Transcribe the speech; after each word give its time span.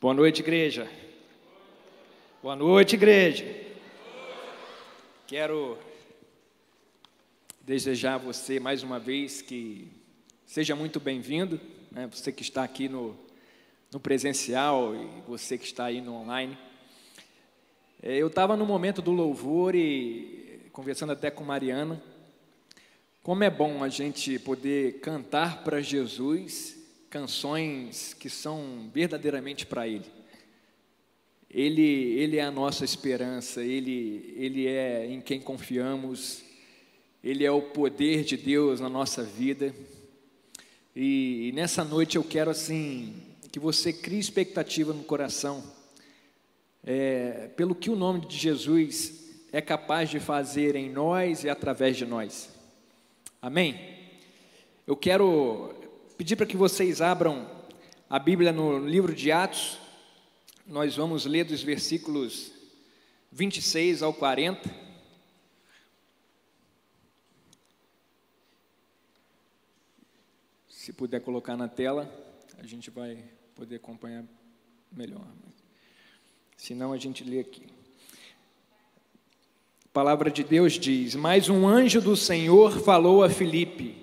Boa 0.00 0.14
noite, 0.14 0.40
igreja. 0.40 0.90
Boa 2.42 2.56
noite, 2.56 2.94
igreja. 2.94 3.44
Quero 5.26 5.76
desejar 7.60 8.14
a 8.14 8.16
você 8.16 8.58
mais 8.58 8.82
uma 8.82 8.98
vez 8.98 9.42
que 9.42 9.88
seja 10.46 10.74
muito 10.74 10.98
bem-vindo, 10.98 11.60
né? 11.92 12.08
você 12.10 12.32
que 12.32 12.40
está 12.40 12.64
aqui 12.64 12.88
no, 12.88 13.14
no 13.92 14.00
presencial 14.00 14.94
e 14.94 15.06
você 15.28 15.58
que 15.58 15.66
está 15.66 15.84
aí 15.84 16.00
no 16.00 16.14
online. 16.14 16.56
É, 18.02 18.16
eu 18.16 18.28
estava 18.28 18.56
no 18.56 18.64
momento 18.64 19.02
do 19.02 19.10
louvor 19.10 19.74
e 19.74 20.62
conversando 20.72 21.12
até 21.12 21.30
com 21.30 21.44
Mariana, 21.44 22.02
como 23.22 23.44
é 23.44 23.50
bom 23.50 23.84
a 23.84 23.88
gente 23.90 24.38
poder 24.38 25.00
cantar 25.00 25.62
para 25.62 25.82
Jesus 25.82 26.79
canções 27.10 28.14
que 28.14 28.30
são 28.30 28.88
verdadeiramente 28.94 29.66
para 29.66 29.86
Ele. 29.86 30.06
Ele, 31.50 31.82
ele 31.82 32.36
é 32.36 32.42
a 32.42 32.50
nossa 32.50 32.84
esperança, 32.84 33.60
ele, 33.60 34.32
ele 34.36 34.68
é 34.68 35.06
em 35.06 35.20
quem 35.20 35.40
confiamos, 35.40 36.44
Ele 37.24 37.44
é 37.44 37.50
o 37.50 37.60
poder 37.60 38.22
de 38.22 38.36
Deus 38.36 38.78
na 38.78 38.88
nossa 38.88 39.24
vida. 39.24 39.74
E, 40.94 41.48
e 41.48 41.52
nessa 41.52 41.82
noite 41.82 42.16
eu 42.16 42.22
quero 42.22 42.50
assim 42.50 43.14
que 43.50 43.58
você 43.58 43.92
crie 43.92 44.20
expectativa 44.20 44.92
no 44.92 45.02
coração, 45.02 45.64
é, 46.84 47.50
pelo 47.56 47.74
que 47.74 47.90
o 47.90 47.96
nome 47.96 48.24
de 48.26 48.38
Jesus 48.38 49.28
é 49.52 49.60
capaz 49.60 50.08
de 50.08 50.20
fazer 50.20 50.76
em 50.76 50.88
nós 50.88 51.42
e 51.42 51.48
através 51.48 51.96
de 51.96 52.06
nós. 52.06 52.48
Amém? 53.42 53.98
Eu 54.86 54.94
quero 54.94 55.79
pedir 56.20 56.36
para 56.36 56.44
que 56.44 56.54
vocês 56.54 57.00
abram 57.00 57.50
a 58.06 58.18
Bíblia 58.18 58.52
no 58.52 58.78
livro 58.86 59.14
de 59.14 59.32
Atos, 59.32 59.78
nós 60.66 60.94
vamos 60.94 61.24
ler 61.24 61.44
dos 61.44 61.62
versículos 61.62 62.52
26 63.32 64.02
ao 64.02 64.12
40. 64.12 64.68
Se 70.68 70.92
puder 70.92 71.20
colocar 71.22 71.56
na 71.56 71.68
tela, 71.68 72.06
a 72.58 72.66
gente 72.66 72.90
vai 72.90 73.24
poder 73.54 73.76
acompanhar 73.76 74.22
melhor. 74.92 75.24
Se 76.54 76.74
não, 76.74 76.92
a 76.92 76.98
gente 76.98 77.24
lê 77.24 77.40
aqui. 77.40 77.66
A 79.86 79.88
palavra 79.90 80.30
de 80.30 80.44
Deus 80.44 80.74
diz: 80.74 81.14
Mas 81.14 81.48
um 81.48 81.66
anjo 81.66 81.98
do 81.98 82.14
Senhor 82.14 82.78
falou 82.82 83.24
a 83.24 83.30
Filipe: 83.30 83.96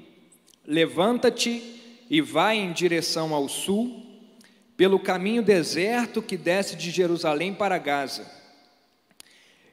Levanta-te 0.66 1.77
e 2.10 2.22
vai 2.22 2.58
em 2.58 2.72
direção 2.72 3.34
ao 3.34 3.50
sul, 3.50 4.06
pelo 4.76 5.00
caminho 5.00 5.42
deserto 5.42 6.22
que 6.22 6.38
desce 6.38 6.76
de 6.76 6.92
Jerusalém 6.92 7.54
para 7.54 7.78
Gaza. 7.78 8.26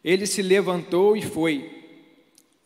Ele 0.02 0.26
se 0.26 0.42
levantou 0.42 1.16
e 1.16 1.22
foi. 1.22 1.82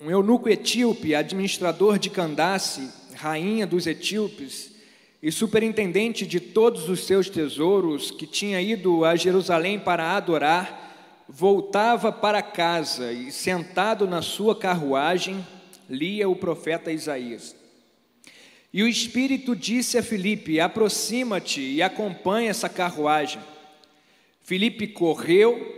Um 0.00 0.10
eunuco 0.10 0.48
etíope, 0.48 1.14
administrador 1.14 1.98
de 1.98 2.08
Candace, 2.08 2.88
rainha 3.14 3.66
dos 3.66 3.86
etíopes, 3.86 4.72
e 5.20 5.32
superintendente 5.32 6.24
de 6.24 6.38
todos 6.38 6.88
os 6.88 7.04
seus 7.04 7.28
tesouros, 7.28 8.12
que 8.12 8.26
tinha 8.26 8.60
ido 8.60 9.04
a 9.04 9.16
Jerusalém 9.16 9.78
para 9.78 10.16
adorar, 10.16 11.24
voltava 11.28 12.12
para 12.12 12.40
casa 12.40 13.12
e, 13.12 13.32
sentado 13.32 14.06
na 14.06 14.22
sua 14.22 14.54
carruagem, 14.54 15.44
lia 15.90 16.28
o 16.28 16.36
profeta 16.36 16.92
Isaías. 16.92 17.57
E 18.72 18.82
o 18.82 18.88
Espírito 18.88 19.56
disse 19.56 19.96
a 19.96 20.02
Filipe: 20.02 20.60
Aproxima-te 20.60 21.60
e 21.60 21.82
acompanha 21.82 22.50
essa 22.50 22.68
carruagem. 22.68 23.40
Filipe 24.42 24.86
correu 24.86 25.76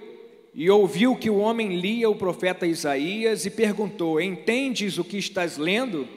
e 0.54 0.68
ouviu 0.68 1.16
que 1.16 1.30
o 1.30 1.38
homem 1.38 1.80
lia 1.80 2.10
o 2.10 2.16
profeta 2.16 2.66
Isaías 2.66 3.46
e 3.46 3.50
perguntou: 3.50 4.20
Entendes 4.20 4.98
o 4.98 5.04
que 5.04 5.18
estás 5.18 5.56
lendo? 5.56 6.08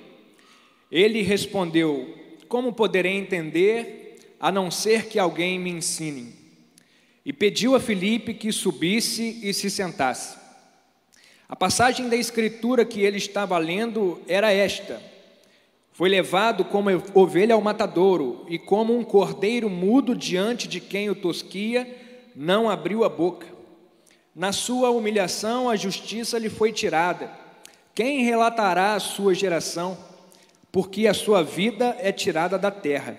Ele 0.91 1.21
respondeu: 1.21 2.15
Como 2.47 2.73
poderei 2.73 3.13
entender, 3.13 4.35
a 4.39 4.51
não 4.51 4.71
ser 4.71 5.05
que 5.05 5.19
alguém 5.19 5.59
me 5.59 5.69
ensine? 5.69 6.33
E 7.25 7.31
pediu 7.31 7.75
a 7.75 7.79
Filipe 7.79 8.33
que 8.33 8.51
subisse 8.51 9.39
e 9.43 9.53
se 9.53 9.69
sentasse. 9.69 10.37
A 11.47 11.55
passagem 11.55 12.09
da 12.09 12.15
escritura 12.15 12.83
que 12.83 13.01
ele 13.01 13.17
estava 13.17 13.57
lendo 13.59 14.19
era 14.27 14.51
esta: 14.51 15.12
foi 15.93 16.09
levado 16.09 16.65
como 16.65 16.89
ovelha 17.13 17.53
ao 17.53 17.61
matadouro, 17.61 18.45
e 18.49 18.57
como 18.57 18.97
um 18.97 19.03
cordeiro 19.03 19.69
mudo 19.69 20.15
diante 20.15 20.67
de 20.67 20.79
quem 20.79 21.09
o 21.09 21.15
tosquia, 21.15 21.87
não 22.35 22.67
abriu 22.67 23.03
a 23.03 23.09
boca. 23.09 23.47
Na 24.35 24.51
sua 24.51 24.89
humilhação, 24.89 25.69
a 25.69 25.75
justiça 25.75 26.39
lhe 26.39 26.49
foi 26.49 26.71
tirada. 26.71 27.31
Quem 27.93 28.23
relatará 28.23 28.95
a 28.95 28.99
sua 28.99 29.35
geração? 29.35 29.95
Porque 30.71 31.05
a 31.05 31.13
sua 31.13 31.43
vida 31.43 31.95
é 31.99 32.11
tirada 32.11 32.57
da 32.57 32.71
terra. 32.71 33.15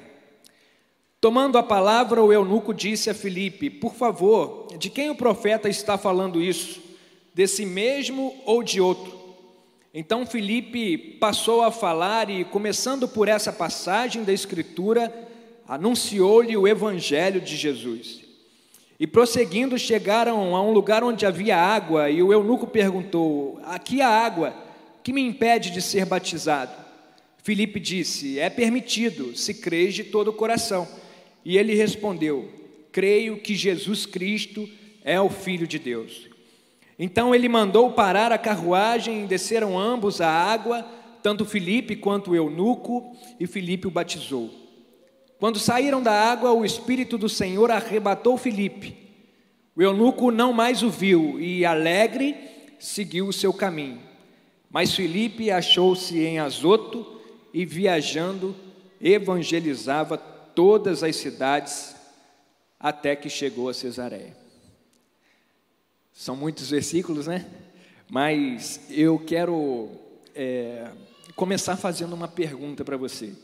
Tomando 1.21 1.57
a 1.57 1.63
palavra, 1.63 2.25
o 2.25 2.33
eunuco 2.33 2.75
disse 2.75 3.09
a 3.09 3.15
Filipe: 3.15 3.71
Por 3.71 3.95
favor, 3.95 4.67
de 4.77 4.91
quem 4.91 5.11
o 5.11 5.15
profeta 5.15 5.69
está 5.69 5.97
falando 5.97 6.43
isso? 6.43 6.83
Desse 7.33 7.65
mesmo 7.65 8.35
ou 8.45 8.65
de 8.65 8.81
outro? 8.81 9.14
Então 9.97 10.27
Filipe 10.27 10.99
passou 11.21 11.63
a 11.63 11.71
falar 11.71 12.29
e, 12.29 12.45
começando 12.45 13.07
por 13.07 13.29
essa 13.29 13.53
passagem 13.53 14.25
da 14.25 14.33
Escritura, 14.33 15.31
anunciou-lhe 15.69 16.57
o 16.57 16.67
Evangelho 16.67 17.41
de 17.41 17.57
Jesus. 17.57 18.21
E 18.99 19.07
prosseguindo, 19.07 19.79
chegaram 19.79 20.57
a 20.57 20.61
um 20.61 20.73
lugar 20.73 21.05
onde 21.05 21.25
havia 21.25 21.57
água, 21.57 22.11
e 22.11 22.21
o 22.21 22.33
eunuco 22.33 22.67
perguntou: 22.67 23.61
Aqui 23.67 24.03
há 24.03 24.09
água, 24.09 24.53
que 25.05 25.13
me 25.13 25.23
impede 25.23 25.71
de 25.71 25.81
ser 25.81 26.05
batizado? 26.05 26.73
Filipe 27.45 27.79
disse: 27.79 28.37
É 28.41 28.51
permitido, 28.51 29.37
se 29.37 29.55
crês 29.55 29.95
de 29.95 30.03
todo 30.03 30.29
o 30.29 30.33
coração. 30.33 30.89
E 31.45 31.57
ele 31.57 31.73
respondeu: 31.73 32.49
Creio 32.91 33.37
que 33.37 33.55
Jesus 33.55 34.07
Cristo 34.07 34.69
é 35.05 35.21
o 35.21 35.31
Filho 35.31 35.69
de 35.69 35.79
Deus. 35.79 36.34
Então 36.99 37.35
ele 37.35 37.49
mandou 37.49 37.91
parar 37.93 38.31
a 38.33 38.39
carruagem 38.39 39.25
e 39.25 39.27
desceram 39.27 39.79
ambos 39.79 40.21
à 40.21 40.29
água, 40.29 40.87
tanto 41.23 41.45
Filipe 41.45 41.97
quanto 41.97 42.31
o 42.31 42.37
eunuco, 42.37 43.17
e 43.41 43.47
Filipe 43.47 43.87
o 43.87 43.91
batizou. 43.91 44.51
Quando 45.39 45.59
saíram 45.59 46.03
da 46.03 46.13
água, 46.13 46.53
o 46.53 46.65
Espírito 46.65 47.19
do 47.19 47.29
Senhor 47.29 47.71
arrebatou 47.71 48.37
Filipe. 48.39 48.97
O 49.77 49.83
eunuco 49.83 50.31
não 50.31 50.53
mais 50.53 50.83
o 50.83 50.91
viu 50.91 51.41
e, 51.41 51.65
alegre, 51.65 52.37
seguiu 52.79 53.27
o 53.27 53.33
seu 53.33 53.53
caminho. 53.53 54.01
Mas 54.71 54.95
Filipe 54.95 55.51
achou-se 55.51 56.19
em 56.19 56.39
Azoto 56.39 57.21
e, 57.53 57.65
viajando, 57.65 58.55
evangelizava 59.01 60.17
todas 60.17 61.03
as 61.03 61.17
cidades 61.17 61.97
até 62.79 63.17
que 63.17 63.29
chegou 63.29 63.69
a 63.69 63.75
Cesareia. 63.75 64.44
São 66.17 66.37
muitos 66.37 66.71
versículos, 66.71 67.27
né? 67.27 67.45
Mas 68.09 68.81
eu 68.89 69.19
quero 69.19 69.91
é, 70.33 70.89
começar 71.35 71.77
fazendo 71.77 72.13
uma 72.13 72.29
pergunta 72.29 72.85
para 72.85 72.97
você. 72.97 73.35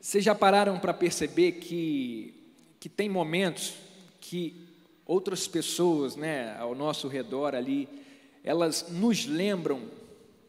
Vocês 0.00 0.24
já 0.24 0.34
pararam 0.34 0.78
para 0.78 0.94
perceber 0.94 1.52
que, 1.52 2.32
que 2.80 2.88
tem 2.88 3.10
momentos 3.10 3.74
que 4.18 4.66
outras 5.04 5.46
pessoas 5.46 6.16
né, 6.16 6.56
ao 6.58 6.74
nosso 6.74 7.06
redor 7.06 7.54
ali, 7.54 7.86
elas 8.42 8.86
nos 8.88 9.26
lembram 9.26 9.82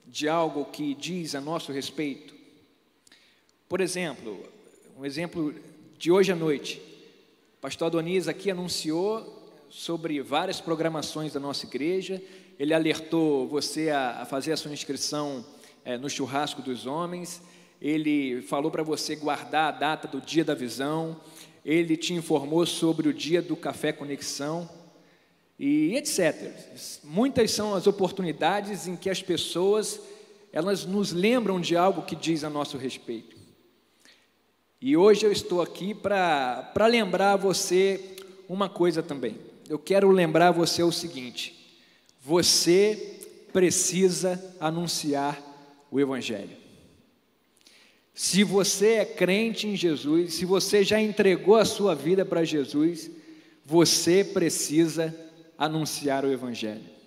de 0.06 0.30
algo 0.30 0.64
que 0.64 0.96
diz 0.96 1.36
a 1.36 1.42
nosso 1.42 1.74
respeito? 1.74 2.34
Por 3.68 3.82
exemplo, 3.82 4.42
um 4.98 5.04
exemplo 5.04 5.54
de 5.98 6.14
hoje 6.14 6.32
à 6.32 6.36
noite. 6.36 6.82
Pastor 7.60 7.88
Adonias 7.88 8.30
aqui 8.30 8.50
anunciou 8.50 9.37
sobre 9.70 10.22
várias 10.22 10.62
programações 10.62 11.34
da 11.34 11.40
nossa 11.40 11.66
igreja. 11.66 12.22
Ele 12.60 12.74
alertou 12.74 13.48
você 13.48 13.90
a, 13.90 14.22
a 14.22 14.26
fazer 14.26 14.52
a 14.52 14.58
sua 14.58 14.72
inscrição 14.72 15.46
é, 15.84 15.98
no 15.98 16.10
churrasco 16.10 16.62
dos 16.62 16.86
homens. 16.86 17.42
Ele 17.82 18.42
falou 18.42 18.72
para 18.72 18.84
você 18.84 19.16
guardar 19.16 19.74
a 19.74 19.78
data 19.78 20.08
do 20.08 20.20
dia 20.20 20.44
da 20.44 20.56
visão. 20.56 21.20
Ele 21.64 21.96
te 21.98 22.14
informou 22.14 22.66
sobre 22.66 23.08
o 23.08 23.14
dia 23.14 23.42
do 23.42 23.56
café 23.56 23.92
conexão 23.92 24.70
e 25.60 25.96
etc. 25.96 26.54
Muitas 27.04 27.52
são 27.52 27.76
as 27.76 27.88
oportunidades 27.88 28.88
em 28.88 28.96
que 28.96 29.10
as 29.10 29.22
pessoas 29.22 30.00
elas 30.52 30.86
nos 30.86 31.12
lembram 31.12 31.60
de 31.60 31.76
algo 31.76 32.04
que 32.04 32.16
diz 32.16 32.44
a 32.44 32.50
nosso 32.50 32.78
respeito. 32.78 33.36
E 34.82 34.96
hoje 34.96 35.26
eu 35.26 35.32
estou 35.32 35.62
aqui 35.62 35.94
para 35.94 36.88
lembrar 36.90 37.36
você 37.36 38.16
uma 38.48 38.70
coisa 38.70 39.04
também 39.04 39.38
eu 39.70 39.78
quero 39.78 40.10
lembrar 40.10 40.52
você 40.52 40.84
o 40.84 40.92
seguinte: 40.92 41.78
você 42.24 43.20
precisa 43.52 44.44
anunciar 44.60 45.42
o 45.92 46.00
Evangelho. 46.00 46.56
Se 48.14 48.44
você 48.44 48.94
é 48.94 49.06
crente 49.06 49.68
em 49.68 49.76
Jesus, 49.76 50.34
se 50.34 50.46
você 50.46 50.84
já 50.84 51.00
entregou 51.00 51.56
a 51.56 51.66
sua 51.66 51.94
vida 51.94 52.26
para 52.26 52.44
Jesus, 52.44 53.12
você 53.64 54.24
precisa 54.24 55.16
anunciar 55.58 56.26
o 56.26 56.32
Evangelho. 56.32 56.98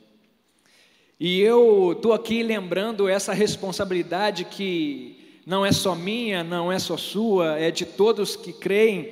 E 1.18 1.40
eu 1.40 1.92
estou 1.92 2.12
aqui 2.12 2.42
lembrando 2.42 3.08
essa 3.08 3.32
responsabilidade 3.32 4.44
que 4.44 5.38
não 5.44 5.66
é 5.66 5.72
só 5.72 5.94
minha, 5.94 6.44
não 6.44 6.70
é 6.70 6.78
só 6.78 6.96
sua, 6.96 7.58
é 7.58 7.70
de 7.70 7.84
todos 7.84 8.36
que 8.36 8.52
creem. 8.52 9.10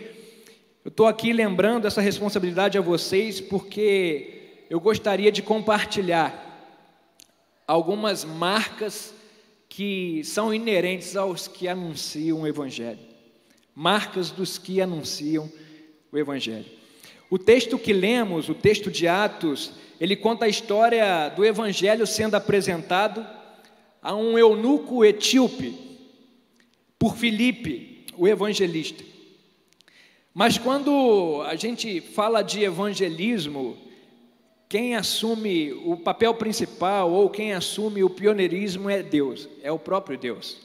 Eu 0.85 0.91
estou 0.91 1.07
aqui 1.07 1.33
lembrando 1.33 1.87
essa 1.87 2.01
responsabilidade 2.01 2.79
a 2.79 2.81
vocês 2.81 3.41
porque 3.41 4.63
eu 4.71 4.79
gostaria 4.79 5.33
de 5.33 5.43
compartilhar 5.43 6.45
algumas 7.67 8.25
marcas 8.25 9.13
que 9.69 10.23
são 10.25 10.55
inerentes 10.55 11.17
aos 11.17 11.49
que 11.49 11.67
anunciam 11.67 12.43
o 12.43 12.47
Evangelho. 12.47 13.01
Marcas 13.75 14.31
dos 14.31 14.57
que 14.57 14.81
anunciam 14.81 15.51
o 16.13 16.17
Evangelho. 16.17 16.67
O 17.29 17.39
texto 17.39 17.79
que 17.79 17.93
lemos, 17.93 18.49
o 18.49 18.55
texto 18.55 18.91
de 18.91 19.07
Atos, 19.07 19.73
ele 20.01 20.17
conta 20.17 20.47
a 20.47 20.49
história 20.49 21.29
do 21.29 21.45
Evangelho 21.45 22.07
sendo 22.07 22.37
apresentado 22.37 23.27
a 24.01 24.15
um 24.15 24.39
eunuco 24.39 25.05
etíope 25.05 25.77
por 26.99 27.17
Filipe, 27.17 28.07
o 28.17 28.27
evangelista. 28.27 29.05
Mas 30.35 30.59
quando 30.59 31.43
a 31.47 31.57
gente 31.57 32.01
fala 32.01 32.43
de 32.43 32.63
evangelismo, 32.63 33.77
quem 34.69 34.95
assume 34.95 35.73
o 35.73 35.97
papel 35.97 36.35
principal 36.35 37.11
ou 37.11 37.31
quem 37.31 37.55
assume 37.55 38.05
o 38.05 38.11
pioneirismo 38.11 38.91
é 38.91 39.03
Deus, 39.03 39.49
é 39.63 39.73
o 39.73 39.79
próprio 39.79 40.19
Deus. 40.19 40.59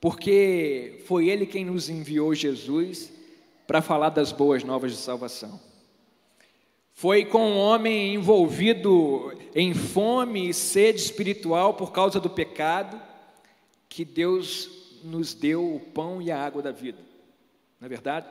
Porque 0.00 1.02
foi 1.06 1.28
Ele 1.28 1.46
quem 1.46 1.64
nos 1.64 1.88
enviou 1.88 2.34
Jesus 2.34 3.12
para 3.66 3.80
falar 3.80 4.10
das 4.10 4.32
boas 4.32 4.64
novas 4.64 4.92
de 4.92 4.98
salvação. 4.98 5.60
Foi 6.92 7.24
com 7.24 7.52
um 7.52 7.58
homem 7.58 8.14
envolvido 8.14 9.32
em 9.54 9.74
fome 9.74 10.48
e 10.48 10.54
sede 10.54 11.00
espiritual 11.00 11.74
por 11.74 11.90
causa 11.92 12.20
do 12.20 12.30
pecado 12.30 13.00
que 13.88 14.04
Deus 14.04 14.68
nos 15.02 15.34
deu 15.34 15.74
o 15.74 15.80
pão 15.80 16.20
e 16.20 16.30
a 16.30 16.44
água 16.44 16.62
da 16.62 16.72
vida. 16.72 16.98
Não 17.80 17.86
é 17.86 17.88
verdade? 17.88 18.26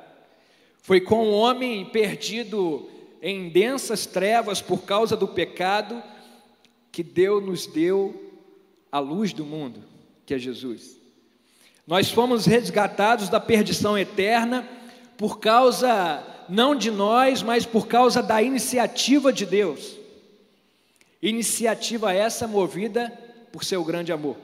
Foi 0.83 0.99
com 0.99 1.29
um 1.29 1.31
homem 1.31 1.85
perdido 1.85 2.89
em 3.21 3.47
densas 3.47 4.05
trevas 4.05 4.61
por 4.61 4.83
causa 4.83 5.15
do 5.15 5.29
pecado, 5.29 6.03
que 6.91 7.01
Deus 7.01 7.41
nos 7.41 7.65
deu 7.65 8.33
a 8.91 8.99
luz 8.99 9.31
do 9.31 9.45
mundo, 9.45 9.81
que 10.25 10.33
é 10.33 10.37
Jesus. 10.37 10.97
Nós 11.87 12.11
fomos 12.11 12.45
resgatados 12.45 13.29
da 13.29 13.39
perdição 13.39 13.97
eterna 13.97 14.67
por 15.17 15.39
causa 15.39 16.21
não 16.49 16.75
de 16.75 16.91
nós, 16.91 17.41
mas 17.41 17.65
por 17.65 17.87
causa 17.87 18.21
da 18.21 18.43
iniciativa 18.43 19.31
de 19.31 19.45
Deus. 19.45 19.97
Iniciativa 21.21 22.13
essa 22.13 22.45
movida 22.45 23.09
por 23.53 23.63
seu 23.63 23.85
grande 23.85 24.11
amor. 24.11 24.35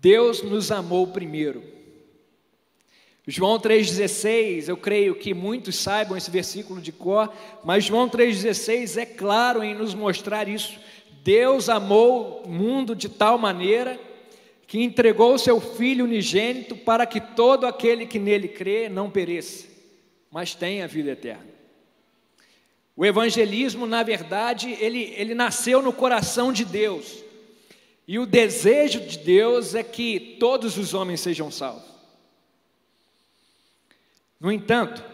Deus 0.00 0.42
nos 0.42 0.72
amou 0.72 1.08
primeiro. 1.08 1.81
João 3.26 3.56
3,16, 3.56 4.68
eu 4.68 4.76
creio 4.76 5.14
que 5.14 5.32
muitos 5.32 5.76
saibam 5.76 6.16
esse 6.16 6.28
versículo 6.28 6.80
de 6.80 6.90
cor, 6.90 7.32
mas 7.62 7.84
João 7.84 8.08
3,16 8.08 9.00
é 9.00 9.06
claro 9.06 9.62
em 9.62 9.74
nos 9.74 9.94
mostrar 9.94 10.48
isso. 10.48 10.76
Deus 11.22 11.68
amou 11.68 12.42
o 12.44 12.48
mundo 12.48 12.96
de 12.96 13.08
tal 13.08 13.38
maneira 13.38 13.98
que 14.66 14.82
entregou 14.82 15.34
o 15.34 15.38
seu 15.38 15.60
Filho 15.60 16.04
unigênito 16.04 16.74
para 16.74 17.06
que 17.06 17.20
todo 17.20 17.64
aquele 17.64 18.06
que 18.06 18.18
nele 18.18 18.48
crê 18.48 18.88
não 18.88 19.08
pereça, 19.08 19.68
mas 20.28 20.54
tenha 20.54 20.88
vida 20.88 21.12
eterna. 21.12 21.46
O 22.96 23.06
evangelismo, 23.06 23.86
na 23.86 24.02
verdade, 24.02 24.76
ele, 24.80 25.14
ele 25.16 25.34
nasceu 25.34 25.80
no 25.80 25.92
coração 25.92 26.52
de 26.52 26.64
Deus, 26.64 27.22
e 28.08 28.18
o 28.18 28.26
desejo 28.26 29.00
de 29.00 29.18
Deus 29.18 29.76
é 29.76 29.84
que 29.84 30.36
todos 30.40 30.76
os 30.76 30.92
homens 30.92 31.20
sejam 31.20 31.50
salvos. 31.52 31.91
No 34.42 34.50
entanto, 34.50 35.04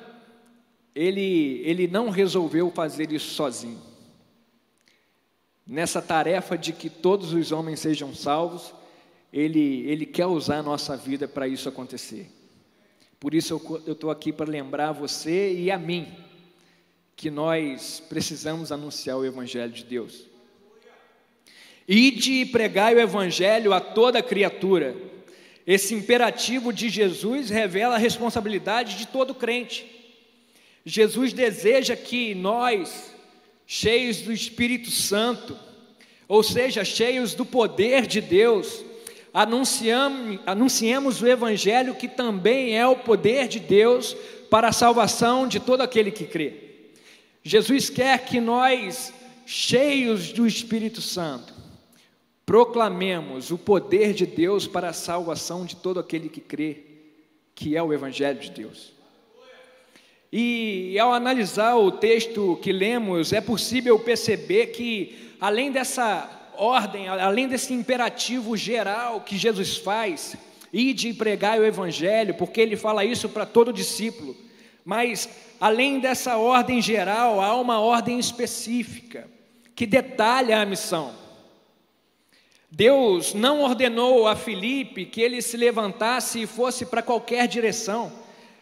ele, 0.95 1.61
ele 1.63 1.87
não 1.87 2.09
resolveu 2.09 2.71
fazer 2.71 3.13
isso 3.13 3.35
sozinho. 3.35 3.79
Nessa 5.67 6.01
tarefa 6.01 6.57
de 6.57 6.73
que 6.73 6.89
todos 6.89 7.35
os 7.35 7.53
homens 7.53 7.81
sejam 7.81 8.15
salvos, 8.15 8.73
ele, 9.31 9.83
ele 9.87 10.07
quer 10.07 10.25
usar 10.25 10.61
a 10.61 10.63
nossa 10.63 10.97
vida 10.97 11.29
para 11.29 11.47
isso 11.47 11.69
acontecer. 11.69 12.31
Por 13.21 13.35
isso 13.35 13.61
eu 13.85 13.93
estou 13.93 14.11
aqui 14.11 14.33
para 14.33 14.51
lembrar 14.51 14.93
você 14.93 15.53
e 15.53 15.71
a 15.71 15.79
mim 15.79 16.09
que 17.15 17.31
nós 17.31 18.03
precisamos 18.09 18.73
anunciar 18.73 19.19
o 19.19 19.27
Evangelho 19.27 19.73
de 19.75 19.85
Deus. 19.85 20.25
Ide 21.87 22.33
e 22.33 22.47
pregai 22.47 22.95
o 22.95 23.01
Evangelho 23.01 23.75
a 23.75 23.81
toda 23.81 24.23
criatura. 24.23 24.97
Esse 25.69 25.95
imperativo 25.95 26.73
de 26.73 26.89
Jesus 26.89 27.51
revela 27.51 27.97
a 27.97 27.99
responsabilidade 27.99 28.97
de 28.97 29.07
todo 29.07 29.35
crente. 29.35 29.85
Jesus 30.83 31.35
deseja 31.35 31.95
que 31.95 32.35
nós, 32.35 33.15
cheios 33.67 34.23
do 34.23 34.33
Espírito 34.33 34.91
Santo, 34.91 35.55
ou 36.27 36.43
seja, 36.43 36.87
cheios 36.87 37.35
do 37.35 37.45
poder 37.45 38.07
de 38.07 38.23
Deus, 38.23 38.83
anunciemos 40.47 41.21
o 41.21 41.27
Evangelho 41.27 41.95
que 41.95 42.09
também 42.09 42.75
é 42.75 42.87
o 42.87 42.97
poder 42.97 43.47
de 43.47 43.61
Deus 43.61 44.17
para 44.49 44.69
a 44.69 44.73
salvação 44.73 45.47
de 45.47 45.61
todo 45.61 45.83
aquele 45.83 46.11
que 46.11 46.25
crê. 46.25 46.55
Jesus 47.43 47.91
quer 47.91 48.25
que 48.25 48.41
nós, 48.41 49.13
cheios 49.45 50.33
do 50.33 50.47
Espírito 50.47 51.03
Santo, 51.03 51.58
proclamemos 52.49 53.51
o 53.51 53.59
poder 53.59 54.15
de 54.15 54.25
Deus 54.25 54.67
para 54.67 54.89
a 54.89 54.93
salvação 54.95 55.67
de 55.67 55.77
todo 55.77 56.01
aquele 56.01 56.31
que 56.31 56.41
crê, 56.41 56.79
que 57.55 57.77
é 57.77 57.83
o 57.83 57.93
Evangelho 57.93 58.41
de 58.41 58.51
Deus. 58.51 58.95
E 60.33 60.99
ao 60.99 61.13
analisar 61.13 61.77
o 61.77 61.93
texto 61.93 62.59
que 62.63 62.73
lemos, 62.73 63.35
é 63.35 63.43
possível 63.43 63.99
perceber 63.99 64.69
que, 64.69 65.35
além 65.39 65.71
dessa 65.71 66.27
ordem, 66.57 67.07
além 67.07 67.49
desse 67.49 67.75
imperativo 67.75 68.57
geral 68.57 69.21
que 69.21 69.37
Jesus 69.37 69.77
faz, 69.77 70.35
e 70.73 70.95
pregai 71.13 71.61
o 71.61 71.67
Evangelho, 71.67 72.33
porque 72.33 72.63
ele 72.63 72.79
fala 72.79 73.05
isso 73.05 73.29
para 73.29 73.45
todo 73.45 73.75
discípulo, 73.75 74.35
mas 74.87 75.29
além 75.61 76.01
dessa 76.01 76.39
ordem 76.39 76.81
geral, 76.81 77.43
há 77.43 77.55
uma 77.61 77.79
ordem 77.79 78.19
específica 78.19 79.29
que 79.77 79.85
detalha 79.85 80.63
a 80.63 80.65
missão. 80.65 81.28
Deus 82.71 83.33
não 83.33 83.63
ordenou 83.63 84.29
a 84.29 84.37
Filipe 84.37 85.07
que 85.07 85.23
ele 85.23 85.41
se 85.41 85.57
levantasse 85.57 86.43
e 86.43 86.47
fosse 86.47 86.85
para 86.85 87.03
qualquer 87.03 87.49
direção. 87.49 88.13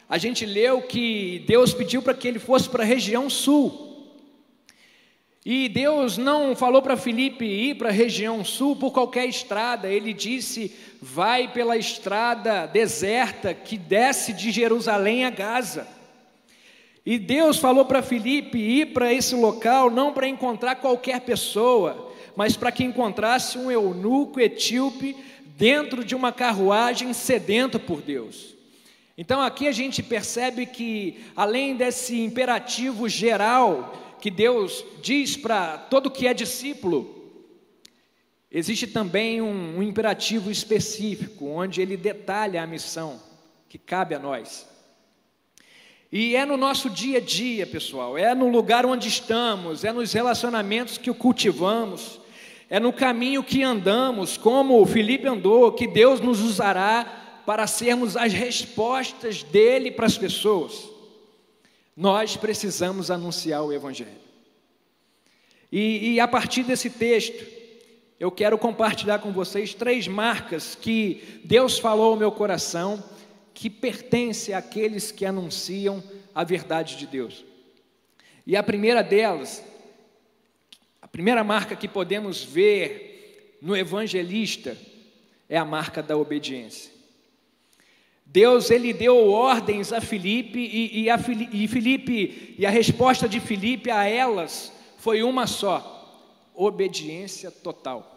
A 0.09 0.17
gente 0.17 0.47
leu 0.47 0.83
que 0.83 1.45
Deus 1.47 1.75
pediu 1.75 2.01
para 2.01 2.15
que 2.15 2.29
ele 2.29 2.39
fosse 2.39 2.69
para 2.69 2.85
a 2.85 2.87
região 2.87 3.29
sul. 3.29 3.87
E 5.45 5.69
Deus 5.69 6.19
não 6.19 6.57
falou 6.57 6.83
para 6.83 6.97
Filipe 6.97 7.45
ir 7.45 7.77
para 7.77 7.89
a 7.89 7.93
região 7.93 8.45
sul 8.45 8.75
por 8.77 8.93
qualquer 8.93 9.27
estrada, 9.27 9.89
ele 9.89 10.13
disse: 10.13 10.75
vai 11.01 11.53
pela 11.53 11.77
estrada 11.77 12.67
deserta 12.67 13.55
que 13.55 13.77
desce 13.77 14.33
de 14.33 14.51
Jerusalém 14.51 15.25
a 15.25 15.31
Gaza. 15.31 15.87
E 17.05 17.17
Deus 17.17 17.59
falou 17.59 17.85
para 17.85 18.03
Filipe 18.03 18.59
ir 18.59 18.87
para 18.87 19.13
esse 19.13 19.37
local 19.37 19.89
não 19.89 20.13
para 20.13 20.27
encontrar 20.27 20.77
qualquer 20.77 21.21
pessoa, 21.21 22.06
mas 22.37 22.57
para 22.57 22.71
que 22.71 22.85
encontrasse 22.85 23.57
um 23.57 23.71
eunuco 23.71 24.38
etíope 24.38 25.16
dentro 25.57 26.05
de 26.05 26.14
uma 26.14 26.31
carruagem 26.31 27.12
sedenta 27.12 27.78
por 27.78 28.02
Deus. 28.02 28.55
Então 29.16 29.40
aqui 29.40 29.66
a 29.66 29.73
gente 29.73 30.02
percebe 30.02 30.66
que, 30.66 31.25
além 31.35 31.75
desse 31.75 32.21
imperativo 32.21 33.09
geral 33.09 34.16
que 34.21 34.31
Deus 34.31 34.85
diz 35.02 35.37
para 35.37 35.78
todo 35.78 36.11
que 36.11 36.26
é 36.26 36.35
discípulo, 36.35 37.14
existe 38.50 38.87
também 38.87 39.40
um, 39.40 39.78
um 39.78 39.83
imperativo 39.83 40.50
específico, 40.50 41.47
onde 41.47 41.81
ele 41.81 41.97
detalha 41.97 42.62
a 42.62 42.66
missão 42.66 43.21
que 43.69 43.78
cabe 43.78 44.14
a 44.14 44.19
nós. 44.19 44.69
E 46.12 46.37
é 46.37 46.45
no 46.45 46.57
nosso 46.57 46.88
dia 46.88 47.19
a 47.19 47.21
dia, 47.21 47.66
pessoal, 47.66 48.16
é 48.16 48.35
no 48.35 48.49
lugar 48.49 48.87
onde 48.87 49.09
estamos, 49.09 49.83
é 49.83 49.93
nos 49.93 50.12
relacionamentos 50.12 50.99
que 50.99 51.11
o 51.11 51.14
cultivamos, 51.14 52.21
é 52.69 52.81
no 52.81 52.93
caminho 52.93 53.45
que 53.45 53.63
andamos, 53.63 54.37
como 54.37 54.85
Felipe 54.87 55.27
andou, 55.27 55.73
que 55.73 55.87
Deus 55.87 56.21
nos 56.21 56.41
usará 56.41 57.43
para 57.47 57.67
sermos 57.67 58.17
as 58.17 58.33
respostas 58.33 59.43
dele 59.45 59.91
para 59.91 60.07
as 60.07 60.19
pessoas. 60.19 60.89
Nós 61.97 62.37
precisamos 62.37 63.11
anunciar 63.11 63.65
o 63.65 63.73
Evangelho. 63.73 64.27
E, 65.71 66.15
e 66.15 66.21
a 66.21 66.27
partir 66.27 66.65
desse 66.65 66.91
texto, 66.91 67.47
eu 68.19 68.31
quero 68.31 68.59
compartilhar 68.59 69.21
com 69.21 69.33
vocês 69.33 69.75
três 69.75 70.09
marcas 70.09 70.75
que 70.75 71.41
Deus 71.45 71.79
falou 71.79 72.13
ao 72.13 72.17
meu 72.17 72.33
coração, 72.33 73.03
que 73.55 73.71
pertence 73.71 74.53
àqueles 74.53 75.13
que 75.13 75.25
anunciam 75.25 76.03
a 76.35 76.43
verdade 76.43 76.97
de 76.97 77.07
Deus. 77.07 77.45
E 78.47 78.57
a 78.57 78.63
primeira 78.63 79.03
delas, 79.03 79.63
primeira 81.17 81.43
marca 81.43 81.75
que 81.75 81.89
podemos 81.89 82.45
ver 82.45 83.57
no 83.63 83.75
evangelista 83.75 84.77
é 85.49 85.57
a 85.57 85.65
marca 85.65 86.03
da 86.03 86.15
obediência. 86.15 86.93
Deus 88.27 88.71
ele 88.71 88.93
deu 88.93 89.31
ordens 89.31 89.95
a 89.95 90.01
Filipe 90.03 90.59
e, 90.59 91.05
e, 91.05 91.09
a 91.09 91.17
Filipe 91.17 92.55
e 92.59 92.67
a 92.67 92.69
resposta 92.69 93.27
de 93.27 93.41
Filipe 93.41 93.91
a 93.91 94.05
elas 94.05 94.71
foi 94.99 95.23
uma 95.23 95.47
só: 95.47 96.31
obediência 96.55 97.51
total. 97.51 98.15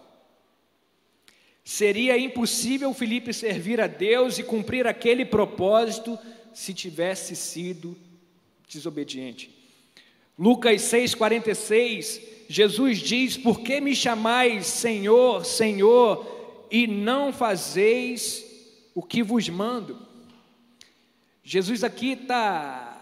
Seria 1.64 2.18
impossível 2.18 2.94
Filipe 2.94 3.34
servir 3.34 3.80
a 3.80 3.88
Deus 3.88 4.40
e 4.40 4.44
cumprir 4.44 4.86
aquele 4.86 5.24
propósito 5.24 6.20
se 6.54 6.74
tivesse 6.74 7.34
sido 7.34 7.96
desobediente. 8.68 9.58
Lucas 10.38 10.82
6,46, 10.82 12.39
Jesus 12.52 12.98
diz: 12.98 13.38
Por 13.38 13.60
que 13.60 13.80
me 13.80 13.96
chamais 13.96 14.66
Senhor, 14.66 15.46
Senhor, 15.46 16.66
e 16.72 16.88
não 16.88 17.32
fazeis 17.32 18.44
o 18.96 19.04
que 19.04 19.22
vos 19.22 19.48
mando? 19.48 20.00
Jesus 21.44 21.84
aqui 21.84 22.14
está 22.14 23.00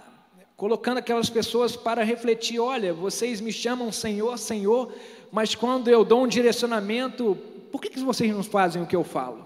colocando 0.57 0.97
aquelas 0.97 1.29
pessoas 1.29 1.77
para 1.77 2.03
refletir: 2.03 2.59
olha, 2.59 2.93
vocês 2.93 3.39
me 3.39 3.53
chamam 3.53 3.89
Senhor, 3.89 4.37
Senhor, 4.37 4.93
mas 5.31 5.55
quando 5.55 5.87
eu 5.87 6.03
dou 6.03 6.25
um 6.25 6.27
direcionamento, 6.27 7.37
por 7.71 7.81
que, 7.81 7.89
que 7.89 7.99
vocês 8.01 8.29
não 8.29 8.43
fazem 8.43 8.81
o 8.81 8.85
que 8.85 8.97
eu 8.97 9.03
falo? 9.05 9.45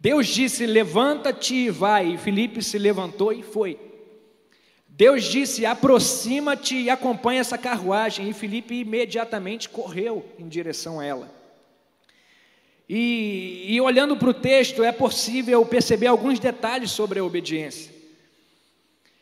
Deus 0.00 0.26
disse: 0.26 0.66
levanta-te 0.66 1.54
e 1.54 1.70
vai, 1.70 2.14
e 2.14 2.18
Felipe 2.18 2.60
se 2.60 2.78
levantou 2.78 3.32
e 3.32 3.44
foi. 3.44 3.91
Deus 4.94 5.24
disse: 5.24 5.64
aproxima-te 5.64 6.76
e 6.76 6.90
acompanha 6.90 7.40
essa 7.40 7.56
carruagem, 7.56 8.28
e 8.28 8.34
Felipe 8.34 8.74
imediatamente 8.74 9.68
correu 9.68 10.24
em 10.38 10.46
direção 10.46 11.00
a 11.00 11.04
ela. 11.04 11.42
E, 12.86 13.64
e 13.68 13.80
olhando 13.80 14.18
para 14.18 14.28
o 14.28 14.34
texto, 14.34 14.84
é 14.84 14.92
possível 14.92 15.64
perceber 15.64 16.08
alguns 16.08 16.38
detalhes 16.38 16.90
sobre 16.90 17.18
a 17.18 17.24
obediência. 17.24 17.90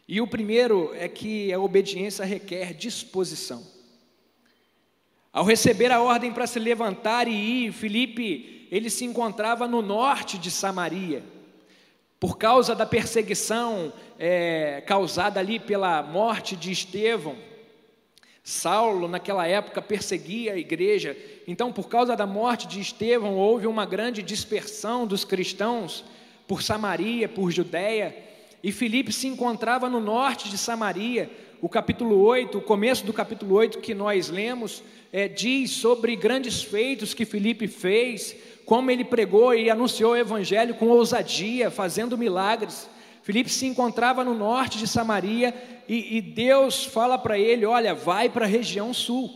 E 0.08 0.20
o 0.20 0.26
primeiro 0.26 0.92
é 0.94 1.08
que 1.08 1.52
a 1.52 1.60
obediência 1.60 2.24
requer 2.24 2.74
disposição. 2.74 3.64
Ao 5.32 5.44
receber 5.44 5.92
a 5.92 6.02
ordem 6.02 6.32
para 6.32 6.48
se 6.48 6.58
levantar 6.58 7.28
e 7.28 7.66
ir, 7.66 7.72
Filipe, 7.72 8.66
ele 8.72 8.90
se 8.90 9.04
encontrava 9.04 9.68
no 9.68 9.80
norte 9.80 10.36
de 10.36 10.50
Samaria. 10.50 11.22
Por 12.18 12.36
causa 12.36 12.74
da 12.74 12.84
perseguição 12.84 13.92
é, 14.22 14.82
causada 14.86 15.40
ali 15.40 15.58
pela 15.58 16.02
morte 16.02 16.54
de 16.54 16.70
Estevão, 16.70 17.34
Saulo, 18.44 19.08
naquela 19.08 19.46
época, 19.46 19.80
perseguia 19.80 20.52
a 20.52 20.58
igreja. 20.58 21.16
Então, 21.48 21.72
por 21.72 21.88
causa 21.88 22.14
da 22.14 22.26
morte 22.26 22.68
de 22.68 22.80
Estevão, 22.80 23.36
houve 23.36 23.66
uma 23.66 23.86
grande 23.86 24.22
dispersão 24.22 25.06
dos 25.06 25.24
cristãos 25.24 26.04
por 26.46 26.62
Samaria, 26.62 27.28
por 27.28 27.50
Judéia. 27.50 28.14
E 28.62 28.70
Filipe 28.72 29.10
se 29.10 29.26
encontrava 29.26 29.88
no 29.88 30.00
norte 30.00 30.50
de 30.50 30.58
Samaria. 30.58 31.30
O 31.62 31.68
capítulo 31.68 32.20
8, 32.22 32.58
o 32.58 32.62
começo 32.62 33.06
do 33.06 33.14
capítulo 33.14 33.54
8 33.54 33.78
que 33.78 33.94
nós 33.94 34.28
lemos, 34.28 34.82
é, 35.10 35.28
diz 35.28 35.70
sobre 35.70 36.14
grandes 36.14 36.62
feitos 36.62 37.14
que 37.14 37.24
Filipe 37.24 37.66
fez, 37.68 38.36
como 38.66 38.90
ele 38.90 39.04
pregou 39.04 39.54
e 39.54 39.70
anunciou 39.70 40.12
o 40.12 40.16
evangelho 40.16 40.74
com 40.74 40.88
ousadia, 40.88 41.70
fazendo 41.70 42.18
milagres. 42.18 42.88
Filipe 43.22 43.50
se 43.50 43.66
encontrava 43.66 44.24
no 44.24 44.34
norte 44.34 44.78
de 44.78 44.86
Samaria 44.86 45.54
e, 45.88 46.16
e 46.16 46.22
Deus 46.22 46.84
fala 46.84 47.18
para 47.18 47.38
ele: 47.38 47.66
Olha, 47.66 47.94
vai 47.94 48.28
para 48.28 48.44
a 48.44 48.48
região 48.48 48.94
sul. 48.94 49.30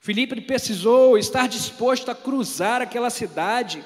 Filipe 0.00 0.40
precisou 0.40 1.18
estar 1.18 1.48
disposto 1.48 2.10
a 2.10 2.14
cruzar 2.14 2.80
aquela 2.80 3.10
cidade, 3.10 3.84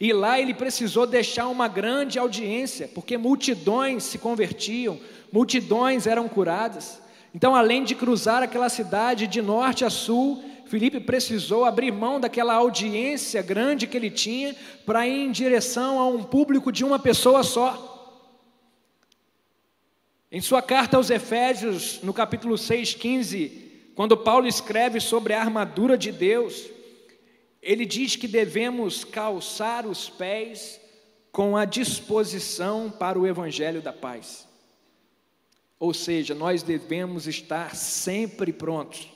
e 0.00 0.12
lá 0.12 0.38
ele 0.40 0.52
precisou 0.52 1.06
deixar 1.06 1.48
uma 1.48 1.68
grande 1.68 2.18
audiência, 2.18 2.88
porque 2.88 3.16
multidões 3.16 4.04
se 4.04 4.18
convertiam, 4.18 4.98
multidões 5.32 6.06
eram 6.06 6.28
curadas. 6.28 7.00
Então, 7.34 7.54
além 7.54 7.84
de 7.84 7.94
cruzar 7.94 8.42
aquela 8.42 8.68
cidade 8.68 9.26
de 9.26 9.40
norte 9.40 9.84
a 9.84 9.90
sul, 9.90 10.44
Felipe 10.66 11.00
precisou 11.00 11.64
abrir 11.64 11.92
mão 11.92 12.20
daquela 12.20 12.54
audiência 12.54 13.42
grande 13.42 13.86
que 13.86 13.96
ele 13.96 14.10
tinha 14.10 14.54
para 14.84 15.06
ir 15.06 15.26
em 15.26 15.30
direção 15.30 15.98
a 15.98 16.06
um 16.06 16.22
público 16.22 16.72
de 16.72 16.84
uma 16.84 16.98
pessoa 16.98 17.42
só. 17.42 17.93
Em 20.34 20.40
sua 20.40 20.60
carta 20.60 20.96
aos 20.96 21.10
Efésios, 21.10 22.00
no 22.02 22.12
capítulo 22.12 22.58
6, 22.58 22.94
15, 22.94 23.92
quando 23.94 24.16
Paulo 24.16 24.48
escreve 24.48 24.98
sobre 24.98 25.32
a 25.32 25.40
armadura 25.40 25.96
de 25.96 26.10
Deus, 26.10 26.68
ele 27.62 27.86
diz 27.86 28.16
que 28.16 28.26
devemos 28.26 29.04
calçar 29.04 29.86
os 29.86 30.10
pés 30.10 30.80
com 31.30 31.56
a 31.56 31.64
disposição 31.64 32.90
para 32.90 33.16
o 33.16 33.28
evangelho 33.28 33.80
da 33.80 33.92
paz. 33.92 34.44
Ou 35.78 35.94
seja, 35.94 36.34
nós 36.34 36.64
devemos 36.64 37.28
estar 37.28 37.76
sempre 37.76 38.52
prontos 38.52 39.08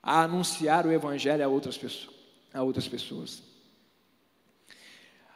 a 0.00 0.22
anunciar 0.22 0.86
o 0.86 0.92
Evangelho 0.92 1.44
a 1.44 1.48
outras 1.48 1.76
pessoas. 1.76 2.14
A 2.52 2.62
outras 2.62 2.86
pessoas. 2.86 3.42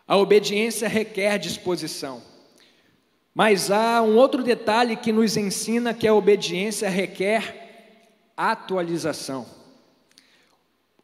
A 0.06 0.16
obediência 0.16 0.86
requer 0.86 1.36
disposição. 1.36 2.37
Mas 3.38 3.70
há 3.70 4.02
um 4.02 4.16
outro 4.16 4.42
detalhe 4.42 4.96
que 4.96 5.12
nos 5.12 5.36
ensina 5.36 5.94
que 5.94 6.08
a 6.08 6.12
obediência 6.12 6.90
requer 6.90 8.32
atualização. 8.36 9.46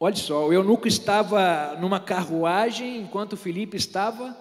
Olha 0.01 0.17
só, 0.17 0.49
o 0.49 0.53
eunuco 0.53 0.89
estava 0.89 1.77
numa 1.81 2.01
carruagem 2.01 2.97
enquanto 2.97 3.37
Felipe 3.37 3.77
estava 3.77 4.37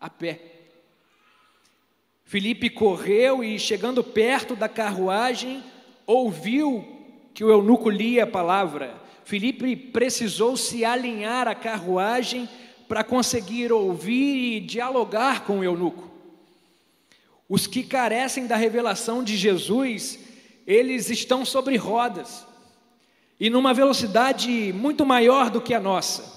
a 0.00 0.08
pé. 0.08 0.40
Filipe 2.24 2.70
correu 2.70 3.42
e, 3.42 3.58
chegando 3.58 4.04
perto 4.04 4.54
da 4.54 4.68
carruagem, 4.68 5.64
ouviu 6.06 6.86
que 7.34 7.42
o 7.42 7.50
eunuco 7.50 7.90
lia 7.90 8.22
a 8.22 8.28
palavra. 8.28 9.02
Filipe 9.24 9.74
precisou 9.74 10.56
se 10.56 10.84
alinhar 10.84 11.48
à 11.48 11.56
carruagem 11.56 12.48
para 12.86 13.02
conseguir 13.02 13.72
ouvir 13.72 14.58
e 14.58 14.60
dialogar 14.60 15.44
com 15.44 15.58
o 15.58 15.64
eunuco. 15.64 16.05
Os 17.48 17.66
que 17.66 17.82
carecem 17.82 18.46
da 18.46 18.56
revelação 18.56 19.22
de 19.22 19.36
Jesus, 19.36 20.18
eles 20.66 21.10
estão 21.10 21.44
sobre 21.44 21.76
rodas 21.76 22.44
e 23.38 23.48
numa 23.48 23.72
velocidade 23.72 24.72
muito 24.72 25.06
maior 25.06 25.50
do 25.50 25.60
que 25.60 25.74
a 25.74 25.80
nossa. 25.80 26.34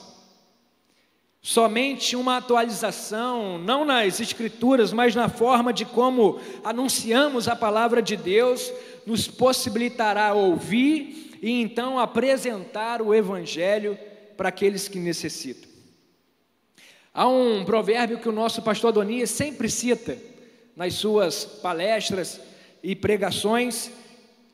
Somente 1.41 2.15
uma 2.15 2.37
atualização, 2.37 3.57
não 3.57 3.85
nas 3.85 4.19
Escrituras, 4.19 4.91
mas 4.91 5.15
na 5.15 5.29
forma 5.29 5.71
de 5.71 5.85
como 5.85 6.39
anunciamos 6.63 7.47
a 7.47 7.55
palavra 7.55 8.01
de 8.01 8.17
Deus, 8.17 8.71
nos 9.05 9.27
possibilitará 9.27 10.33
ouvir 10.33 11.39
e 11.41 11.61
então 11.61 11.97
apresentar 11.97 13.01
o 13.01 13.15
Evangelho 13.15 13.97
para 14.35 14.49
aqueles 14.49 14.87
que 14.87 14.99
necessitam. 14.99 15.69
Há 17.13 17.27
um 17.27 17.65
provérbio 17.65 18.19
que 18.19 18.29
o 18.29 18.33
nosso 18.33 18.61
pastor 18.61 18.89
Adonias 18.89 19.29
sempre 19.31 19.69
cita 19.69 20.17
nas 20.79 20.93
suas 20.93 21.43
palestras 21.43 22.39
e 22.81 22.95
pregações, 22.95 23.91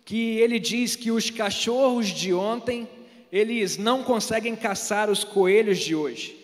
que 0.03 0.39
ele 0.39 0.57
diz 0.57 0.95
que 0.95 1.11
os 1.11 1.29
cachorros 1.29 2.07
de 2.07 2.33
ontem, 2.33 2.89
eles 3.31 3.77
não 3.77 4.03
conseguem 4.03 4.55
caçar 4.55 5.07
os 5.07 5.23
coelhos 5.23 5.77
de 5.77 5.93
hoje. 5.93 6.35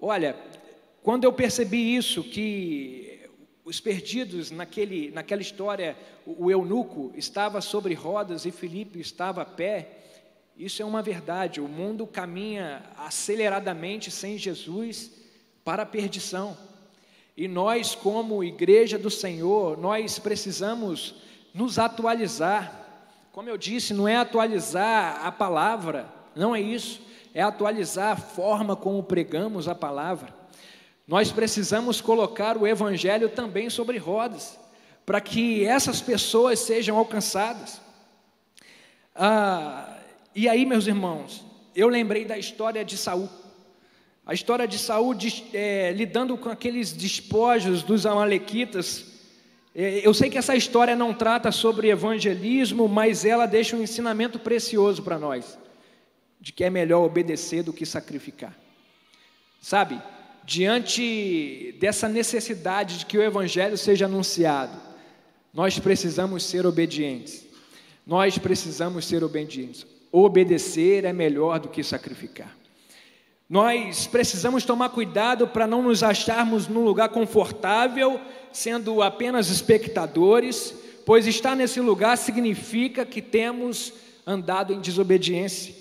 Olha, 0.00 0.34
quando 1.00 1.22
eu 1.22 1.32
percebi 1.32 1.94
isso, 1.94 2.24
que 2.24 3.20
os 3.64 3.78
perdidos 3.78 4.50
naquele, 4.50 5.12
naquela 5.12 5.42
história, 5.42 5.96
o, 6.26 6.46
o 6.46 6.50
eunuco 6.50 7.12
estava 7.14 7.60
sobre 7.60 7.94
rodas 7.94 8.44
e 8.44 8.50
Filipe 8.50 8.98
estava 8.98 9.42
a 9.42 9.46
pé, 9.46 9.90
isso 10.56 10.82
é 10.82 10.84
uma 10.84 11.02
verdade. 11.02 11.60
O 11.60 11.68
mundo 11.68 12.04
caminha 12.04 12.82
aceleradamente 12.96 14.10
sem 14.10 14.36
Jesus 14.36 15.12
para 15.64 15.84
a 15.84 15.86
perdição. 15.86 16.65
E 17.36 17.46
nós, 17.46 17.94
como 17.94 18.42
igreja 18.42 18.98
do 18.98 19.10
Senhor, 19.10 19.76
nós 19.76 20.18
precisamos 20.18 21.16
nos 21.52 21.78
atualizar. 21.78 22.84
Como 23.32 23.48
eu 23.48 23.58
disse, 23.58 23.92
não 23.92 24.08
é 24.08 24.16
atualizar 24.16 25.26
a 25.26 25.30
palavra, 25.30 26.08
não 26.34 26.54
é 26.56 26.60
isso 26.60 27.06
é 27.36 27.42
atualizar 27.42 28.12
a 28.12 28.16
forma 28.16 28.74
como 28.74 29.02
pregamos 29.02 29.68
a 29.68 29.74
palavra. 29.74 30.34
Nós 31.06 31.30
precisamos 31.30 32.00
colocar 32.00 32.56
o 32.56 32.66
Evangelho 32.66 33.28
também 33.28 33.68
sobre 33.68 33.98
rodas, 33.98 34.58
para 35.04 35.20
que 35.20 35.62
essas 35.62 36.00
pessoas 36.00 36.60
sejam 36.60 36.96
alcançadas. 36.96 37.78
Ah, 39.14 39.98
e 40.34 40.48
aí, 40.48 40.64
meus 40.64 40.86
irmãos, 40.86 41.44
eu 41.74 41.88
lembrei 41.88 42.24
da 42.24 42.38
história 42.38 42.82
de 42.82 42.96
Saul. 42.96 43.28
A 44.26 44.34
história 44.34 44.66
de 44.66 44.76
Saul 44.76 45.16
é, 45.54 45.92
lidando 45.92 46.36
com 46.36 46.48
aqueles 46.48 46.92
despojos 46.92 47.84
dos 47.84 48.04
amalequitas. 48.04 49.06
É, 49.72 50.04
eu 50.04 50.12
sei 50.12 50.28
que 50.28 50.36
essa 50.36 50.56
história 50.56 50.96
não 50.96 51.14
trata 51.14 51.52
sobre 51.52 51.90
evangelismo, 51.90 52.88
mas 52.88 53.24
ela 53.24 53.46
deixa 53.46 53.76
um 53.76 53.82
ensinamento 53.82 54.36
precioso 54.36 55.00
para 55.00 55.16
nós, 55.16 55.56
de 56.40 56.52
que 56.52 56.64
é 56.64 56.70
melhor 56.70 57.04
obedecer 57.04 57.62
do 57.62 57.72
que 57.72 57.86
sacrificar. 57.86 58.52
Sabe, 59.60 60.02
diante 60.44 61.76
dessa 61.78 62.08
necessidade 62.08 62.98
de 62.98 63.06
que 63.06 63.16
o 63.16 63.22
evangelho 63.22 63.78
seja 63.78 64.06
anunciado, 64.06 64.76
nós 65.54 65.78
precisamos 65.78 66.42
ser 66.42 66.66
obedientes. 66.66 67.46
Nós 68.04 68.36
precisamos 68.38 69.04
ser 69.04 69.22
obedientes. 69.22 69.86
Obedecer 70.10 71.04
é 71.04 71.12
melhor 71.12 71.60
do 71.60 71.68
que 71.68 71.84
sacrificar. 71.84 72.65
Nós 73.48 74.08
precisamos 74.08 74.64
tomar 74.64 74.88
cuidado 74.88 75.46
para 75.46 75.68
não 75.68 75.80
nos 75.80 76.02
acharmos 76.02 76.66
num 76.66 76.82
lugar 76.82 77.10
confortável, 77.10 78.20
sendo 78.52 79.00
apenas 79.02 79.50
espectadores, 79.50 80.74
pois 81.04 81.28
estar 81.28 81.54
nesse 81.54 81.80
lugar 81.80 82.18
significa 82.18 83.06
que 83.06 83.22
temos 83.22 83.92
andado 84.26 84.72
em 84.72 84.80
desobediência, 84.80 85.72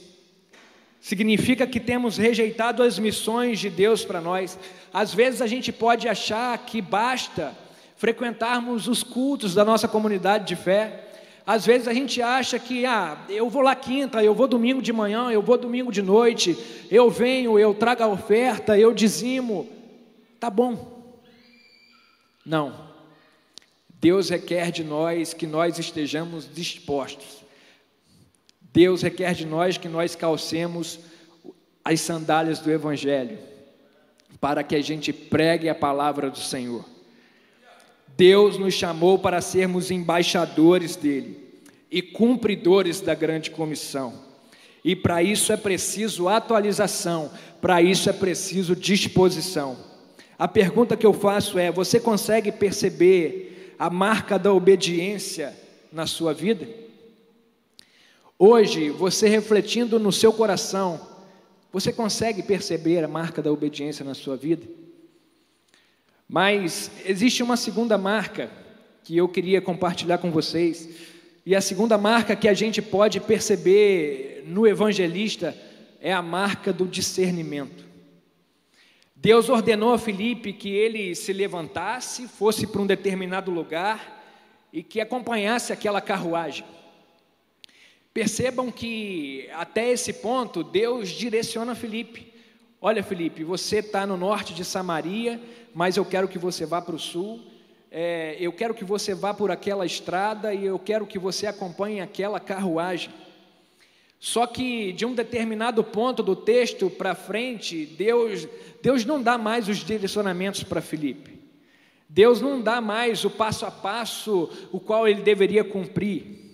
significa 1.02 1.66
que 1.66 1.80
temos 1.80 2.18
rejeitado 2.18 2.84
as 2.84 3.00
missões 3.00 3.60
de 3.60 3.72
Deus 3.72 4.06
para 4.06 4.22
nós. 4.22 4.60
Às 4.94 5.12
vezes 5.12 5.42
a 5.42 5.48
gente 5.48 5.72
pode 5.72 6.08
achar 6.08 6.56
que 6.60 6.80
basta 6.80 7.58
frequentarmos 7.98 8.88
os 8.88 9.02
cultos 9.02 9.56
da 9.56 9.66
nossa 9.66 9.88
comunidade 9.88 10.46
de 10.46 10.56
fé, 10.56 11.05
às 11.46 11.66
vezes 11.66 11.88
a 11.88 11.94
gente 11.94 12.22
acha 12.22 12.58
que, 12.58 12.86
ah, 12.86 13.24
eu 13.30 13.50
vou 13.50 13.62
lá 13.62 13.76
quinta, 13.76 14.24
eu 14.24 14.34
vou 14.34 14.48
domingo 14.48 14.82
de 14.82 14.92
manhã, 14.92 15.30
eu 15.30 15.44
vou 15.44 15.58
domingo 15.58 15.92
de 15.92 16.02
noite, 16.02 16.58
eu 16.90 17.10
venho, 17.10 17.60
eu 17.60 17.74
trago 17.74 18.02
a 18.02 18.08
oferta, 18.08 18.78
eu 18.78 18.94
dizimo. 18.94 19.70
Tá 20.40 20.50
bom. 20.50 21.22
Não. 22.44 22.90
Deus 24.00 24.30
requer 24.30 24.72
de 24.72 24.84
nós 24.84 25.34
que 25.34 25.46
nós 25.46 25.78
estejamos 25.78 26.50
dispostos. 26.52 27.44
Deus 28.60 29.04
requer 29.04 29.34
de 29.36 29.46
nós 29.46 29.78
que 29.78 29.88
nós 29.88 30.16
calcemos 30.16 31.00
as 31.84 32.02
sandálias 32.02 32.60
do 32.60 32.72
Evangelho, 32.72 33.38
para 34.42 34.64
que 34.64 34.76
a 34.76 34.82
gente 34.82 35.14
pregue 35.14 35.70
a 35.70 35.76
palavra 35.76 36.32
do 36.32 36.40
Senhor. 36.40 36.95
Deus 38.18 38.58
nos 38.58 38.74
chamou 38.74 39.20
para 39.20 39.42
sermos 39.42 39.92
embaixadores 39.92 40.96
dele 40.96 41.38
e 41.92 42.02
cumpridores 42.02 43.02
da 43.02 43.14
grande 43.14 43.52
comissão. 43.52 44.14
E 44.84 44.96
para 44.96 45.22
isso 45.22 45.52
é 45.52 45.58
preciso 45.58 46.30
atualização, 46.30 47.32
para 47.60 47.82
isso 47.82 48.10
é 48.10 48.14
preciso 48.14 48.76
disposição. 48.76 49.78
A 50.38 50.48
pergunta 50.48 50.96
que 50.96 51.06
eu 51.06 51.14
faço 51.14 51.58
é: 51.58 51.72
você 51.72 52.00
consegue 52.00 52.52
perceber 52.52 53.76
a 53.80 53.90
marca 53.90 54.38
da 54.38 54.54
obediência 54.54 55.54
na 55.92 56.06
sua 56.06 56.34
vida? 56.34 56.68
Hoje, 58.38 58.90
você 58.90 59.28
refletindo 59.28 59.98
no 59.98 60.12
seu 60.12 60.32
coração, 60.32 61.00
você 61.72 61.92
consegue 61.92 62.44
perceber 62.44 63.04
a 63.04 63.08
marca 63.08 63.42
da 63.42 63.52
obediência 63.52 64.06
na 64.06 64.14
sua 64.14 64.36
vida? 64.36 64.66
Mas 66.28 66.92
existe 67.06 67.44
uma 67.44 67.56
segunda 67.56 67.98
marca 67.98 68.50
que 69.04 69.16
eu 69.16 69.28
queria 69.30 69.62
compartilhar 69.62 70.18
com 70.18 70.32
vocês. 70.32 70.90
E 71.46 71.56
a 71.56 71.62
segunda 71.62 71.98
marca 71.98 72.36
que 72.36 72.48
a 72.48 72.54
gente 72.54 72.82
pode 72.82 73.20
perceber 73.20 74.44
no 74.48 74.66
evangelista 74.66 75.56
é 76.02 76.12
a 76.12 76.22
marca 76.22 76.74
do 76.74 76.86
discernimento. 76.86 77.86
Deus 79.16 79.50
ordenou 79.50 79.94
a 79.94 79.98
Filipe 79.98 80.54
que 80.54 80.70
ele 80.70 81.16
se 81.16 81.34
levantasse, 81.34 82.28
fosse 82.28 82.68
para 82.68 82.82
um 82.82 82.86
determinado 82.86 83.50
lugar 83.50 84.24
e 84.74 84.84
que 84.84 85.00
acompanhasse 85.00 85.72
aquela 85.72 86.02
carruagem. 86.02 86.66
Percebam 88.14 88.72
que 88.72 89.50
até 89.54 89.92
esse 89.92 90.14
ponto 90.14 90.64
Deus 90.64 91.10
direciona 91.10 91.76
Filipe. 91.76 92.35
Olha, 92.88 93.02
Felipe, 93.02 93.44
você 93.44 93.78
está 93.78 94.06
no 94.06 94.16
norte 94.16 94.54
de 94.54 94.64
Samaria, 94.64 95.42
mas 95.74 95.98
eu 95.98 96.06
quero 96.06 96.28
que 96.28 96.38
você 96.38 96.68
vá 96.68 96.80
para 96.80 96.94
o 96.94 97.00
sul. 97.00 97.42
É, 97.90 98.38
eu 98.40 98.54
quero 98.54 98.76
que 98.76 98.86
você 98.86 99.16
vá 99.16 99.34
por 99.34 99.50
aquela 99.50 99.88
estrada 99.88 100.54
e 100.54 100.68
eu 100.68 100.78
quero 100.78 101.08
que 101.08 101.18
você 101.18 101.48
acompanhe 101.48 102.00
aquela 102.00 102.40
carruagem. 102.40 103.12
Só 104.20 104.46
que 104.46 104.94
de 104.94 105.04
um 105.04 105.16
determinado 105.16 105.84
ponto 105.84 106.22
do 106.22 106.36
texto 106.36 106.88
para 106.88 107.16
frente, 107.16 107.88
Deus, 107.88 108.48
Deus 108.84 109.04
não 109.04 109.20
dá 109.20 109.36
mais 109.36 109.68
os 109.68 109.78
direcionamentos 109.78 110.62
para 110.62 110.80
Felipe. 110.80 111.40
Deus 112.08 112.40
não 112.40 112.62
dá 112.62 112.80
mais 112.82 113.26
o 113.26 113.32
passo 113.32 113.66
a 113.66 113.72
passo 113.72 114.48
o 114.72 114.80
qual 114.80 115.08
ele 115.08 115.22
deveria 115.22 115.64
cumprir. 115.64 116.45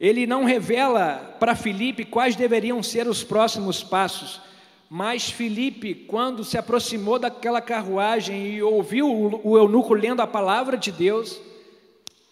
Ele 0.00 0.26
não 0.26 0.44
revela 0.44 1.36
para 1.40 1.56
Filipe 1.56 2.04
quais 2.04 2.36
deveriam 2.36 2.82
ser 2.82 3.08
os 3.08 3.24
próximos 3.24 3.82
passos, 3.82 4.40
mas 4.88 5.28
Filipe, 5.28 5.94
quando 5.94 6.44
se 6.44 6.56
aproximou 6.56 7.18
daquela 7.18 7.60
carruagem 7.60 8.46
e 8.46 8.62
ouviu 8.62 9.10
o 9.44 9.58
eunuco 9.58 9.92
lendo 9.92 10.20
a 10.20 10.26
palavra 10.26 10.76
de 10.76 10.92
Deus, 10.92 11.40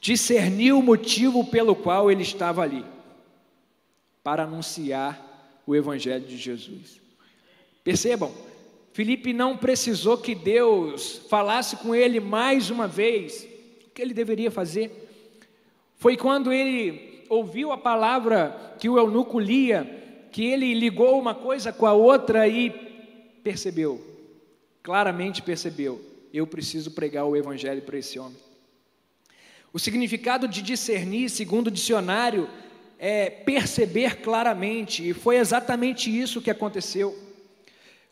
discerniu 0.00 0.78
o 0.78 0.82
motivo 0.82 1.44
pelo 1.44 1.74
qual 1.74 2.10
ele 2.10 2.22
estava 2.22 2.62
ali 2.62 2.84
para 4.22 4.44
anunciar 4.44 5.60
o 5.66 5.74
evangelho 5.74 6.24
de 6.24 6.36
Jesus. 6.36 7.00
Percebam, 7.82 8.32
Filipe 8.92 9.32
não 9.32 9.56
precisou 9.56 10.16
que 10.16 10.34
Deus 10.34 11.20
falasse 11.28 11.76
com 11.76 11.94
ele 11.94 12.20
mais 12.20 12.70
uma 12.70 12.88
vez 12.88 13.46
o 13.86 13.90
que 13.90 14.00
ele 14.00 14.14
deveria 14.14 14.50
fazer. 14.50 14.90
Foi 15.96 16.16
quando 16.16 16.52
ele 16.52 17.15
ouviu 17.28 17.72
a 17.72 17.78
palavra 17.78 18.74
que 18.78 18.88
o 18.88 18.98
eunuco 18.98 19.38
lia, 19.38 20.28
que 20.30 20.44
ele 20.44 20.74
ligou 20.74 21.18
uma 21.18 21.34
coisa 21.34 21.72
com 21.72 21.86
a 21.86 21.92
outra 21.92 22.46
e 22.46 22.70
percebeu, 23.42 24.00
claramente 24.82 25.42
percebeu, 25.42 26.00
eu 26.32 26.46
preciso 26.46 26.90
pregar 26.90 27.24
o 27.24 27.36
evangelho 27.36 27.82
para 27.82 27.98
esse 27.98 28.18
homem. 28.18 28.36
O 29.72 29.78
significado 29.78 30.48
de 30.48 30.62
discernir, 30.62 31.28
segundo 31.28 31.68
o 31.68 31.70
dicionário, 31.70 32.48
é 32.98 33.28
perceber 33.28 34.16
claramente, 34.22 35.06
e 35.08 35.12
foi 35.12 35.36
exatamente 35.36 36.10
isso 36.10 36.40
que 36.40 36.50
aconteceu. 36.50 37.16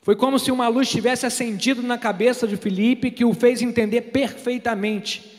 Foi 0.02 0.14
como 0.14 0.38
se 0.38 0.52
uma 0.52 0.68
luz 0.68 0.90
tivesse 0.90 1.24
acendido 1.24 1.82
na 1.82 1.96
cabeça 1.96 2.46
de 2.46 2.56
Filipe 2.56 3.10
que 3.10 3.24
o 3.24 3.32
fez 3.32 3.62
entender 3.62 4.02
perfeitamente 4.02 5.33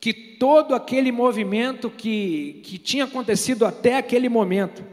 que 0.00 0.12
todo 0.12 0.74
aquele 0.74 1.10
movimento 1.10 1.90
que, 1.90 2.60
que 2.64 2.78
tinha 2.78 3.04
acontecido 3.04 3.64
até 3.64 3.96
aquele 3.96 4.28
momento 4.28 4.84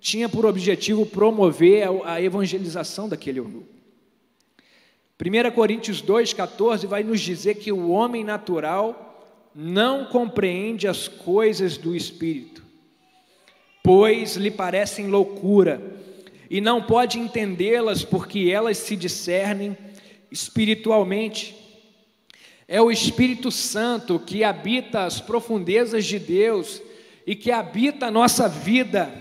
tinha 0.00 0.28
por 0.28 0.46
objetivo 0.46 1.04
promover 1.06 1.86
a, 1.86 2.14
a 2.14 2.22
evangelização 2.22 3.08
daquele 3.08 3.38
eunuco. 3.38 3.68
1 5.22 5.50
Coríntios 5.50 6.02
2,14 6.02 6.86
vai 6.86 7.02
nos 7.02 7.20
dizer 7.20 7.56
que 7.56 7.70
o 7.70 7.90
homem 7.90 8.24
natural 8.24 9.06
não 9.54 10.06
compreende 10.06 10.88
as 10.88 11.08
coisas 11.08 11.76
do 11.76 11.94
Espírito, 11.94 12.64
pois 13.82 14.36
lhe 14.36 14.50
parecem 14.50 15.08
loucura, 15.08 16.00
e 16.48 16.60
não 16.60 16.82
pode 16.82 17.18
entendê-las 17.18 18.02
porque 18.02 18.50
elas 18.50 18.78
se 18.78 18.96
discernem 18.96 19.76
espiritualmente. 20.32 21.54
É 22.72 22.80
o 22.80 22.88
Espírito 22.88 23.50
Santo 23.50 24.16
que 24.16 24.44
habita 24.44 25.02
as 25.02 25.20
profundezas 25.20 26.06
de 26.06 26.20
Deus 26.20 26.80
e 27.26 27.34
que 27.34 27.50
habita 27.50 28.06
a 28.06 28.10
nossa 28.12 28.48
vida. 28.48 29.12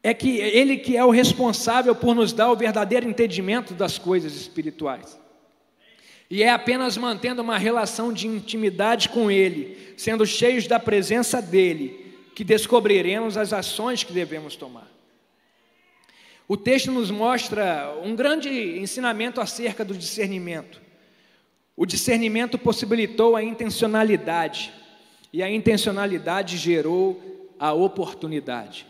É 0.00 0.14
que 0.14 0.38
ele 0.38 0.76
que 0.76 0.96
é 0.96 1.04
o 1.04 1.10
responsável 1.10 1.92
por 1.92 2.14
nos 2.14 2.32
dar 2.32 2.48
o 2.52 2.54
verdadeiro 2.54 3.08
entendimento 3.08 3.74
das 3.74 3.98
coisas 3.98 4.36
espirituais. 4.36 5.18
E 6.30 6.44
é 6.44 6.50
apenas 6.50 6.96
mantendo 6.96 7.42
uma 7.42 7.58
relação 7.58 8.12
de 8.12 8.28
intimidade 8.28 9.08
com 9.08 9.28
ele, 9.28 9.76
sendo 9.96 10.24
cheios 10.24 10.68
da 10.68 10.78
presença 10.78 11.42
dele, 11.42 12.14
que 12.36 12.44
descobriremos 12.44 13.36
as 13.36 13.52
ações 13.52 14.04
que 14.04 14.12
devemos 14.12 14.54
tomar. 14.54 14.88
O 16.46 16.56
texto 16.56 16.92
nos 16.92 17.10
mostra 17.10 17.92
um 18.04 18.14
grande 18.14 18.48
ensinamento 18.78 19.40
acerca 19.40 19.84
do 19.84 19.94
discernimento. 19.94 20.89
O 21.80 21.86
discernimento 21.86 22.58
possibilitou 22.58 23.34
a 23.34 23.42
intencionalidade, 23.42 24.70
e 25.32 25.42
a 25.42 25.50
intencionalidade 25.50 26.58
gerou 26.58 27.48
a 27.58 27.72
oportunidade. 27.72 28.86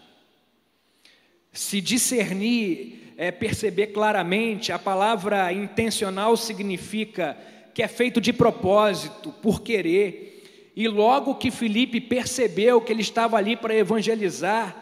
Se 1.52 1.80
discernir 1.80 3.14
é 3.16 3.30
perceber 3.30 3.92
claramente, 3.92 4.72
a 4.72 4.78
palavra 4.78 5.52
intencional 5.52 6.36
significa 6.36 7.38
que 7.72 7.80
é 7.80 7.86
feito 7.86 8.20
de 8.20 8.32
propósito, 8.32 9.30
por 9.40 9.62
querer. 9.62 10.72
E 10.74 10.88
logo 10.88 11.36
que 11.36 11.52
Felipe 11.52 12.00
percebeu 12.00 12.80
que 12.80 12.92
ele 12.92 13.02
estava 13.02 13.36
ali 13.36 13.54
para 13.54 13.72
evangelizar, 13.72 14.76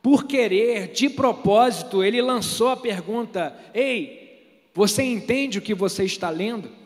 por 0.00 0.24
querer, 0.24 0.92
de 0.92 1.10
propósito, 1.10 2.04
ele 2.04 2.22
lançou 2.22 2.68
a 2.68 2.76
pergunta: 2.76 3.58
Ei, 3.74 4.68
você 4.72 5.02
entende 5.02 5.58
o 5.58 5.62
que 5.62 5.74
você 5.74 6.04
está 6.04 6.30
lendo? 6.30 6.78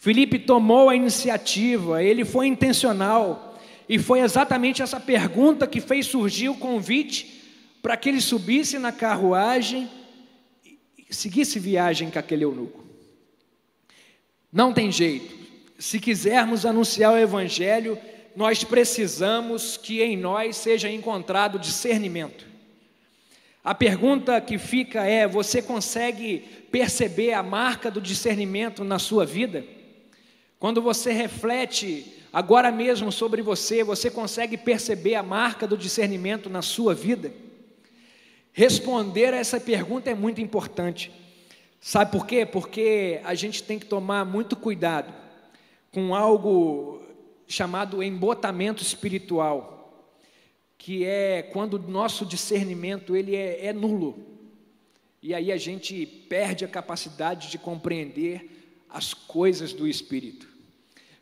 Felipe 0.00 0.38
tomou 0.38 0.88
a 0.88 0.96
iniciativa, 0.96 2.02
ele 2.02 2.24
foi 2.24 2.46
intencional, 2.46 3.60
e 3.86 3.98
foi 3.98 4.20
exatamente 4.20 4.80
essa 4.80 4.98
pergunta 4.98 5.66
que 5.66 5.78
fez 5.78 6.06
surgir 6.06 6.48
o 6.48 6.56
convite 6.56 7.42
para 7.82 7.98
que 7.98 8.08
ele 8.08 8.20
subisse 8.22 8.78
na 8.78 8.92
carruagem 8.92 9.90
e 10.64 11.14
seguisse 11.14 11.58
viagem 11.58 12.10
com 12.10 12.18
aquele 12.18 12.44
eunuco. 12.44 12.82
Não 14.50 14.72
tem 14.72 14.90
jeito, 14.90 15.36
se 15.78 16.00
quisermos 16.00 16.64
anunciar 16.64 17.12
o 17.12 17.18
Evangelho, 17.18 17.98
nós 18.34 18.64
precisamos 18.64 19.76
que 19.76 20.02
em 20.02 20.16
nós 20.16 20.56
seja 20.56 20.90
encontrado 20.90 21.58
discernimento. 21.58 22.46
A 23.62 23.74
pergunta 23.74 24.40
que 24.40 24.56
fica 24.56 25.04
é: 25.04 25.28
você 25.28 25.60
consegue 25.60 26.38
perceber 26.70 27.34
a 27.34 27.42
marca 27.42 27.90
do 27.90 28.00
discernimento 28.00 28.82
na 28.82 28.98
sua 28.98 29.26
vida? 29.26 29.62
Quando 30.60 30.82
você 30.82 31.10
reflete 31.10 32.18
agora 32.30 32.70
mesmo 32.70 33.10
sobre 33.10 33.40
você, 33.40 33.82
você 33.82 34.10
consegue 34.10 34.58
perceber 34.58 35.14
a 35.14 35.22
marca 35.22 35.66
do 35.66 35.74
discernimento 35.74 36.50
na 36.50 36.60
sua 36.60 36.94
vida? 36.94 37.32
Responder 38.52 39.32
a 39.32 39.38
essa 39.38 39.58
pergunta 39.58 40.10
é 40.10 40.14
muito 40.14 40.38
importante. 40.38 41.10
Sabe 41.80 42.12
por 42.12 42.26
quê? 42.26 42.44
Porque 42.44 43.22
a 43.24 43.34
gente 43.34 43.62
tem 43.62 43.78
que 43.78 43.86
tomar 43.86 44.26
muito 44.26 44.54
cuidado 44.54 45.10
com 45.90 46.14
algo 46.14 47.00
chamado 47.48 48.02
embotamento 48.02 48.82
espiritual, 48.82 50.12
que 50.76 51.06
é 51.06 51.40
quando 51.40 51.74
o 51.74 51.90
nosso 51.90 52.26
discernimento 52.26 53.16
ele 53.16 53.34
é, 53.34 53.64
é 53.64 53.72
nulo. 53.72 54.26
E 55.22 55.32
aí 55.34 55.50
a 55.50 55.56
gente 55.56 56.04
perde 56.04 56.66
a 56.66 56.68
capacidade 56.68 57.50
de 57.50 57.56
compreender 57.56 58.84
as 58.90 59.14
coisas 59.14 59.72
do 59.72 59.88
Espírito. 59.88 60.49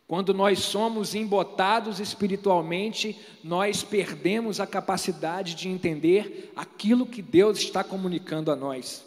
Quando 0.09 0.33
nós 0.33 0.61
somos 0.61 1.14
embotados 1.14 2.01
espiritualmente, 2.01 3.14
nós 3.44 3.85
perdemos 3.85 4.59
a 4.59 4.66
capacidade 4.66 5.55
de 5.55 5.68
entender 5.68 6.51
aquilo 6.57 7.05
que 7.05 7.21
Deus 7.21 7.59
está 7.59 7.85
comunicando 7.85 8.51
a 8.51 8.57
nós. 8.57 9.05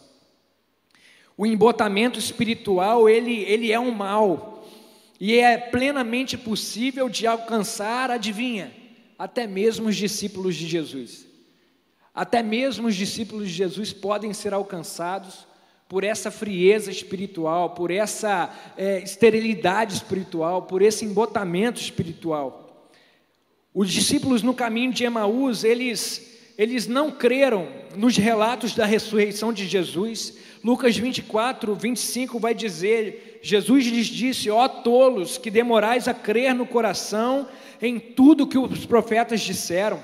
O 1.35 1.43
embotamento 1.43 2.19
espiritual, 2.19 3.09
ele, 3.09 3.33
ele 3.45 3.71
é 3.71 3.79
um 3.79 3.89
mal, 3.89 4.63
e 5.19 5.39
é 5.39 5.57
plenamente 5.57 6.37
possível 6.37 7.09
de 7.09 7.25
alcançar, 7.25 8.11
adivinha, 8.11 8.71
até 9.17 9.47
mesmo 9.47 9.89
os 9.89 9.95
discípulos 9.95 10.55
de 10.55 10.67
Jesus. 10.67 11.25
Até 12.13 12.43
mesmo 12.43 12.87
os 12.87 12.95
discípulos 12.95 13.47
de 13.47 13.55
Jesus 13.55 13.91
podem 13.91 14.33
ser 14.33 14.53
alcançados 14.53 15.47
por 15.91 16.05
essa 16.05 16.31
frieza 16.31 16.89
espiritual, 16.89 17.71
por 17.71 17.91
essa 17.91 18.49
é, 18.77 19.03
esterilidade 19.03 19.95
espiritual, 19.95 20.61
por 20.61 20.81
esse 20.81 21.03
embotamento 21.03 21.81
espiritual. 21.81 22.89
Os 23.73 23.91
discípulos 23.91 24.41
no 24.41 24.53
caminho 24.53 24.93
de 24.93 25.03
Emaús, 25.03 25.65
eles, 25.65 26.53
eles 26.57 26.87
não 26.87 27.11
creram 27.11 27.67
nos 27.93 28.15
relatos 28.15 28.73
da 28.73 28.85
ressurreição 28.85 29.51
de 29.51 29.67
Jesus. 29.67 30.37
Lucas 30.63 30.95
24, 30.95 31.75
25 31.75 32.39
vai 32.39 32.55
dizer 32.55 33.41
Jesus 33.43 33.85
lhes 33.85 34.07
disse: 34.07 34.49
Ó 34.49 34.69
tolos, 34.69 35.37
que 35.37 35.51
demorais 35.51 36.07
a 36.07 36.13
crer 36.13 36.55
no 36.55 36.65
coração 36.65 37.49
em 37.81 37.99
tudo 37.99 38.47
que 38.47 38.57
os 38.57 38.85
profetas 38.85 39.41
disseram. 39.41 40.01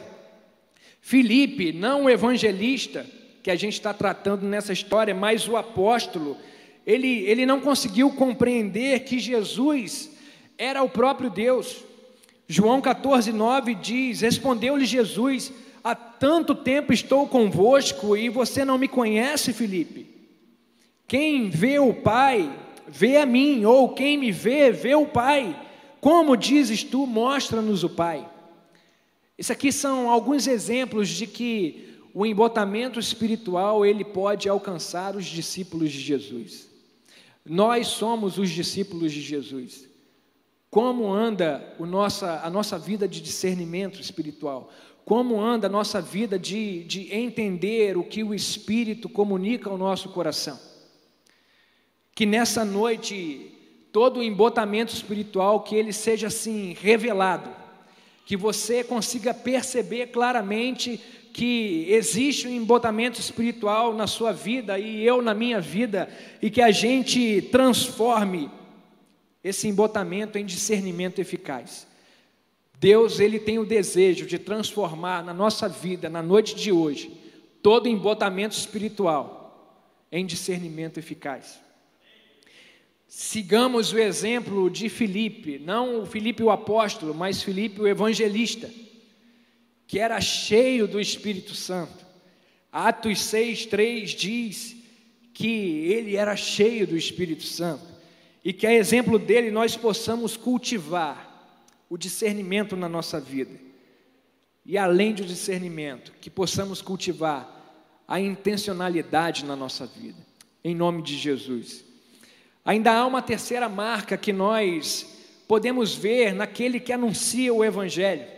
Filipe, 1.00 1.71
não 1.71 2.04
o 2.04 2.10
evangelista, 2.10 3.06
que 3.43 3.52
a 3.52 3.56
gente 3.56 3.73
está 3.73 3.93
tratando 3.93 4.45
nessa 4.45 4.73
história, 4.73 5.13
mas 5.13 5.47
o 5.47 5.56
apóstolo, 5.56 6.38
ele, 6.86 7.23
ele 7.26 7.45
não 7.45 7.60
conseguiu 7.60 8.12
compreender 8.12 9.02
que 9.02 9.19
Jesus 9.19 10.12
era 10.58 10.84
o 10.84 10.89
próprio 10.89 11.30
Deus. 11.30 11.84
João 12.47 12.82
14, 12.82 13.32
9 13.32 13.76
diz: 13.76 14.21
Respondeu-lhe 14.21 14.86
Jesus: 14.86 15.52
Há 15.84 15.95
tanto 15.95 16.56
tempo 16.56 16.91
estou 16.91 17.28
convosco 17.28 18.15
e 18.15 18.30
você 18.30 18.65
não 18.65 18.78
me 18.78 18.88
conhece, 18.88 19.54
Filipe. 19.54 20.08
Quem 21.08 21.50
vê 21.50 21.80
o 21.80 21.93
Pai 21.93 22.52
vê 22.88 23.17
a 23.17 23.26
mim, 23.26 23.65
ou 23.65 23.89
quem 23.89 24.17
me 24.17 24.32
vê, 24.32 24.71
vê 24.71 24.95
o 24.95 25.06
Pai. 25.06 25.56
Como 26.00 26.38
dizes 26.38 26.84
tu, 26.84 27.06
mostra-nos 27.06 27.84
o 27.84 27.89
Pai. 27.89 28.28
Isso 29.38 29.52
aqui 29.52 29.71
são 29.71 30.10
alguns 30.10 30.47
exemplos 30.47 31.10
de 31.10 31.28
que 31.28 31.96
o 32.19 32.25
embotamento 32.25 32.99
espiritual 32.99 33.86
ele 33.86 34.03
pode 34.03 34.49
alcançar 34.49 35.15
os 35.15 35.25
discípulos 35.25 35.91
de 35.91 35.99
Jesus. 35.99 36.67
Nós 37.45 37.86
somos 37.86 38.39
os 38.39 38.49
discípulos 38.49 39.12
de 39.13 39.21
Jesus. 39.21 39.88
Como 40.67 41.13
anda 41.13 41.75
nossa, 41.80 42.41
a 42.43 42.49
nossa 42.49 42.80
vida 42.80 43.08
de 43.08 43.21
discernimento 43.21 44.01
espiritual? 44.01 44.71
Como 45.06 45.39
anda 45.39 45.67
a 45.67 45.69
nossa 45.69 46.01
vida 46.01 46.39
de, 46.39 46.84
de 46.86 47.13
entender 47.13 47.95
o 47.95 48.03
que 48.03 48.23
o 48.23 48.34
Espírito 48.34 49.08
comunica 49.08 49.69
ao 49.69 49.77
nosso 49.77 50.10
coração? 50.10 50.60
que 52.15 52.25
nessa 52.25 52.65
noite 52.65 53.51
todo 53.91 54.21
o 54.21 54.23
embotamento 54.23 54.91
espiritual 54.91 55.62
que 55.62 55.75
ele 55.75 55.93
seja 55.93 56.25
assim 56.25 56.75
revelado, 56.82 57.47
que 58.25 58.36
você 58.36 58.84
consiga 58.84 59.36
perceber 59.36 60.08
claramente 60.08 60.99
que 61.38 61.86
existe 61.89 62.47
um 62.47 62.52
embotamento 62.52 63.19
espiritual 63.19 63.93
na 63.93 64.08
sua 64.08 64.32
vida 64.32 64.80
e 64.80 65.06
eu 65.06 65.21
na 65.21 65.36
minha 65.36 65.62
vida 65.62 66.10
e 66.41 66.50
que 66.50 66.63
a 66.63 66.71
gente 66.71 67.43
transforme 67.52 68.50
esse 69.43 69.67
embotamento 69.67 70.39
em 70.39 70.43
discernimento 70.43 71.19
eficaz. 71.19 71.86
Deus, 72.80 73.19
ele 73.19 73.38
tem 73.38 73.60
o 73.60 73.65
desejo 73.67 74.26
de 74.26 74.39
transformar 74.39 75.23
na 75.23 75.32
nossa 75.32 75.69
vida, 75.69 76.10
na 76.10 76.23
noite 76.23 76.56
de 76.56 76.71
hoje, 76.71 77.15
todo 77.62 77.88
embotamento 77.88 78.58
espiritual 78.58 79.78
em 80.12 80.26
discernimento 80.26 80.97
eficaz. 80.97 81.60
Sigamos 83.08 83.93
o 83.93 84.00
exemplo 84.00 84.71
de 84.71 84.89
Filipe, 84.89 85.60
não 85.60 86.02
o 86.02 86.06
Filipe 86.08 86.41
o 86.41 86.50
apóstolo, 86.50 87.13
mas 87.13 87.43
Filipe 87.43 87.80
o 87.80 87.88
evangelista, 87.88 88.67
que 89.88 89.97
era 90.00 90.19
cheio 90.19 90.88
do 90.88 91.00
Espírito 91.00 91.56
Santo. 91.56 92.06
Atos 92.71 93.21
6, 93.21 93.67
3 93.67 94.12
diz 94.12 94.76
que 95.34 95.86
ele 95.86 96.17
era 96.17 96.36
cheio 96.36 96.86
do 96.86 96.97
Espírito 96.97 97.43
Santo 97.43 97.88
e 98.43 98.52
que 98.52 98.67
a 98.67 98.73
exemplo 98.73 99.17
dele 99.17 99.50
nós 99.50 99.78
possamos 99.78 100.36
cultivar 100.36 101.26
o 101.89 101.97
discernimento 101.97 102.76
na 102.76 102.89
nossa 102.89 103.19
vida. 103.19 103.58
E 104.65 104.78
além 104.78 105.13
do 105.13 105.23
discernimento, 105.23 106.12
que 106.19 106.30
possamos 106.30 106.82
cultivar 106.82 107.56
a 108.06 108.19
intencionalidade 108.19 109.45
na 109.45 109.56
nossa 109.56 109.86
vida. 109.86 110.17
Em 110.63 110.76
nome 110.76 111.02
de 111.02 111.17
Jesus. 111.17 111.86
Ainda 112.65 112.91
há 112.91 113.06
uma 113.06 113.21
terceira 113.21 113.69
marca 113.69 114.17
que 114.17 114.34
nós 114.34 115.17
podemos 115.47 115.95
ver 115.95 116.34
naquele 116.34 116.82
que 116.82 116.91
anuncia 116.91 117.54
o 117.54 117.63
Evangelho. 117.63 118.37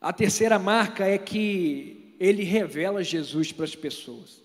A 0.00 0.12
terceira 0.12 0.58
marca 0.58 1.04
é 1.04 1.18
que 1.18 2.14
ele 2.20 2.44
revela 2.44 3.02
Jesus 3.02 3.50
para 3.50 3.64
as 3.64 3.74
pessoas. 3.74 4.40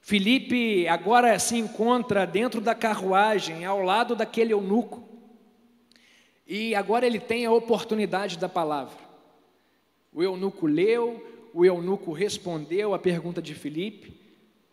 Felipe 0.00 0.86
agora 0.86 1.38
se 1.38 1.56
encontra 1.56 2.26
dentro 2.26 2.60
da 2.60 2.74
carruagem, 2.74 3.64
ao 3.64 3.82
lado 3.82 4.14
daquele 4.14 4.52
eunuco, 4.52 5.08
e 6.46 6.74
agora 6.74 7.06
ele 7.06 7.18
tem 7.18 7.46
a 7.46 7.52
oportunidade 7.52 8.38
da 8.38 8.48
palavra. 8.48 8.98
O 10.12 10.22
eunuco 10.22 10.66
leu, 10.66 11.50
o 11.52 11.64
eunuco 11.64 12.12
respondeu 12.12 12.94
à 12.94 12.98
pergunta 12.98 13.40
de 13.40 13.54
Felipe, 13.54 14.14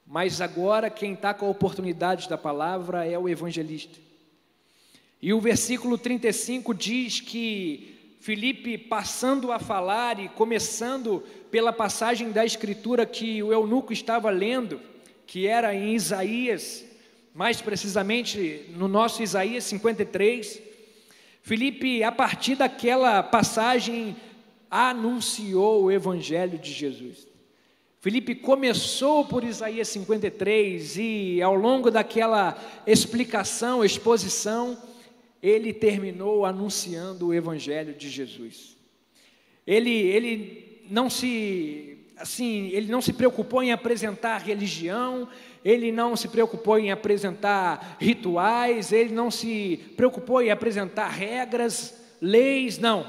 mas 0.06 0.42
agora 0.42 0.90
quem 0.90 1.14
está 1.14 1.34
com 1.34 1.46
a 1.48 1.50
oportunidade 1.50 2.28
da 2.28 2.38
palavra 2.38 3.08
é 3.08 3.18
o 3.18 3.30
evangelista. 3.30 3.98
E 5.22 5.34
o 5.34 5.40
versículo 5.40 5.98
35 5.98 6.74
diz 6.74 7.22
que 7.22 8.01
Filipe, 8.22 8.78
passando 8.78 9.52
a 9.52 9.58
falar 9.58 10.20
e 10.20 10.30
começando 10.30 11.24
pela 11.50 11.74
passagem 11.74 12.32
da 12.32 12.46
Escritura 12.46 13.04
que 13.04 13.42
o 13.42 13.52
eunuco 13.52 13.92
estava 13.92 14.30
lendo, 14.30 14.80
que 15.26 15.48
era 15.48 15.74
em 15.74 15.96
Isaías, 15.96 16.86
mais 17.34 17.62
precisamente 17.62 18.68
no 18.78 18.88
nosso 18.88 19.24
Isaías 19.24 19.64
53, 19.64 20.62
Filipe, 21.42 22.04
a 22.04 22.12
partir 22.12 22.54
daquela 22.54 23.24
passagem, 23.24 24.16
anunciou 24.70 25.86
o 25.86 25.92
Evangelho 25.92 26.60
de 26.60 26.72
Jesus. 26.72 27.28
Felipe 28.02 28.36
começou 28.36 29.26
por 29.26 29.44
Isaías 29.44 29.88
53 29.88 30.96
e 30.98 31.42
ao 31.42 31.56
longo 31.56 31.90
daquela 31.90 32.56
explicação, 32.86 33.84
exposição, 33.84 34.78
ele 35.42 35.74
terminou 35.74 36.46
anunciando 36.46 37.28
o 37.28 37.34
evangelho 37.34 37.94
de 37.94 38.10
Jesus. 38.10 38.78
Ele, 39.66 39.90
ele 39.90 40.86
não 40.90 41.10
se 41.10 41.98
assim, 42.18 42.68
ele 42.68 42.92
não 42.92 43.02
se 43.02 43.14
preocupou 43.14 43.64
em 43.64 43.72
apresentar 43.72 44.38
religião, 44.38 45.28
ele 45.66 45.92
não 45.92 46.16
se 46.16 46.28
preocupou 46.28 46.78
em 46.78 46.92
apresentar 46.92 47.98
rituais, 48.00 48.92
ele 48.92 49.14
não 49.14 49.32
se 49.32 49.80
preocupou 49.98 50.42
em 50.42 50.52
apresentar 50.52 51.10
regras, 51.10 52.00
leis, 52.22 52.78
não. 52.78 53.08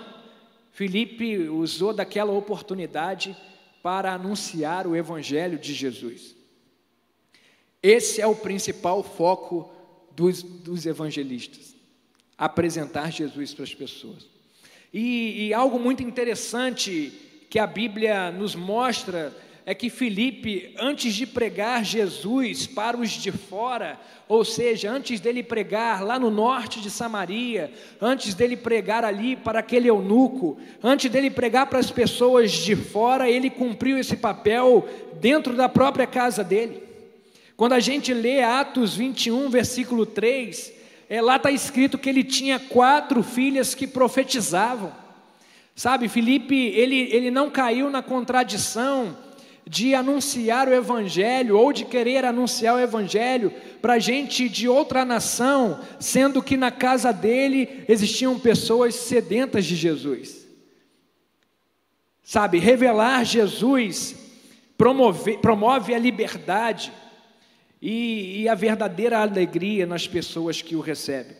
Filipe 0.72 1.48
usou 1.48 1.92
daquela 1.92 2.32
oportunidade 2.32 3.36
para 3.82 4.14
anunciar 4.14 4.86
o 4.86 4.96
evangelho 4.96 5.58
de 5.58 5.74
Jesus. 5.74 6.34
Esse 7.82 8.20
é 8.20 8.26
o 8.26 8.34
principal 8.34 9.02
foco 9.02 9.70
dos, 10.12 10.42
dos 10.42 10.86
evangelistas: 10.86 11.71
apresentar 12.42 13.12
Jesus 13.12 13.55
para 13.55 13.62
as 13.62 13.72
pessoas. 13.72 14.26
E, 14.92 15.46
e 15.46 15.55
algo 15.55 15.78
muito 15.78 16.02
interessante 16.02 17.12
que 17.48 17.57
a 17.57 17.68
Bíblia 17.68 18.33
nos 18.33 18.57
mostra 18.57 19.33
é 19.64 19.72
que 19.76 19.88
Filipe, 19.88 20.74
antes 20.76 21.14
de 21.14 21.24
pregar 21.24 21.85
Jesus 21.85 22.66
para 22.66 22.96
os 22.96 23.11
de 23.11 23.31
fora, 23.31 23.96
ou 24.28 24.44
seja, 24.44 24.90
antes 24.90 25.20
dele 25.20 25.40
pregar 25.40 26.02
lá 26.02 26.18
no 26.18 26.33
norte 26.33 26.81
de 26.81 26.90
Samaria, 26.90 27.72
antes 28.00 28.35
dele 28.35 28.57
pregar 28.57 29.05
ali 29.05 29.37
para 29.37 29.61
aquele 29.61 29.88
eunuco, 29.88 30.59
antes 30.83 31.09
dele 31.09 31.31
pregar 31.31 31.68
para 31.68 31.78
as 31.78 31.92
pessoas 31.92 32.50
de 32.50 32.74
fora, 32.74 33.31
ele 33.31 33.50
cumpriu 33.50 33.96
esse 33.96 34.16
papel 34.16 34.88
dentro 35.20 35.55
da 35.55 35.68
própria 35.68 36.09
casa 36.09 36.42
dele. 36.42 36.83
Quando 37.57 37.74
a 37.74 37.81
gente 37.81 38.12
lê 38.12 38.42
Atos 38.42 38.96
21, 38.96 39.48
versículo 39.48 40.05
3, 40.05 40.81
é, 41.12 41.20
lá 41.20 41.37
está 41.37 41.51
escrito 41.51 41.98
que 41.98 42.09
ele 42.09 42.25
tinha 42.25 42.59
quatro 42.59 43.22
filhas 43.22 43.75
que 43.75 43.87
profetizavam. 43.87 44.90
Sabe, 45.77 46.09
Filipe, 46.09 46.55
ele, 46.55 47.01
ele 47.14 47.31
não 47.31 47.51
caiu 47.51 47.90
na 47.90 48.03
contradição 48.03 49.14
de 49.66 49.94
anunciar 49.94 50.68
o 50.68 50.72
Evangelho 50.72 51.59
ou 51.59 51.70
de 51.70 51.85
querer 51.85 52.25
anunciar 52.25 52.77
o 52.77 52.79
Evangelho 52.79 53.53
para 53.83 53.98
gente 53.98 54.48
de 54.48 54.66
outra 54.66 55.05
nação, 55.05 55.81
sendo 56.01 56.42
que 56.42 56.57
na 56.57 56.70
casa 56.70 57.12
dele 57.12 57.85
existiam 57.87 58.38
pessoas 58.38 58.94
sedentas 58.94 59.66
de 59.66 59.77
Jesus. 59.77 60.46
Sabe, 62.22 62.59
revelar 62.59 63.22
Jesus 63.25 64.16
promove, 64.79 65.37
promove 65.37 65.94
a 65.94 65.98
liberdade 65.98 66.90
e, 67.82 68.42
e 68.42 68.48
a 68.48 68.54
verdadeira 68.54 69.18
alegria 69.18 69.84
nas 69.84 70.06
pessoas 70.06 70.62
que 70.62 70.76
o 70.76 70.80
recebem. 70.80 71.36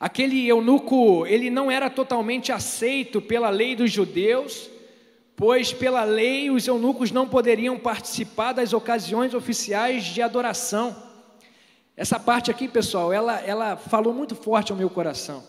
Aquele 0.00 0.46
eunuco, 0.48 1.24
ele 1.26 1.48
não 1.48 1.70
era 1.70 1.88
totalmente 1.88 2.50
aceito 2.50 3.22
pela 3.22 3.48
lei 3.48 3.76
dos 3.76 3.92
judeus, 3.92 4.68
pois 5.36 5.72
pela 5.72 6.02
lei 6.02 6.50
os 6.50 6.66
eunucos 6.66 7.12
não 7.12 7.28
poderiam 7.28 7.78
participar 7.78 8.52
das 8.52 8.72
ocasiões 8.72 9.32
oficiais 9.32 10.04
de 10.04 10.20
adoração. 10.20 10.94
Essa 11.96 12.18
parte 12.18 12.50
aqui, 12.50 12.66
pessoal, 12.66 13.12
ela, 13.12 13.40
ela 13.40 13.76
falou 13.76 14.12
muito 14.12 14.34
forte 14.34 14.72
ao 14.72 14.76
meu 14.76 14.90
coração. 14.90 15.42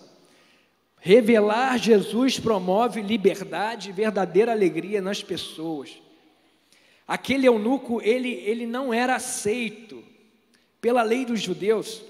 Revelar 1.00 1.78
Jesus 1.78 2.40
promove 2.40 3.02
liberdade 3.02 3.90
e 3.90 3.94
verdadeira 3.94 4.52
alegria 4.52 5.02
nas 5.02 5.24
pessoas. 5.24 5.98
Aquele 7.08 7.48
eunuco, 7.48 8.02
ele, 8.02 8.30
ele 8.30 8.66
não 8.66 8.94
era 8.94 9.16
aceito 9.16 10.04
pela 10.82 11.04
lei 11.04 11.24
dos 11.24 11.42
judeus, 11.42 12.04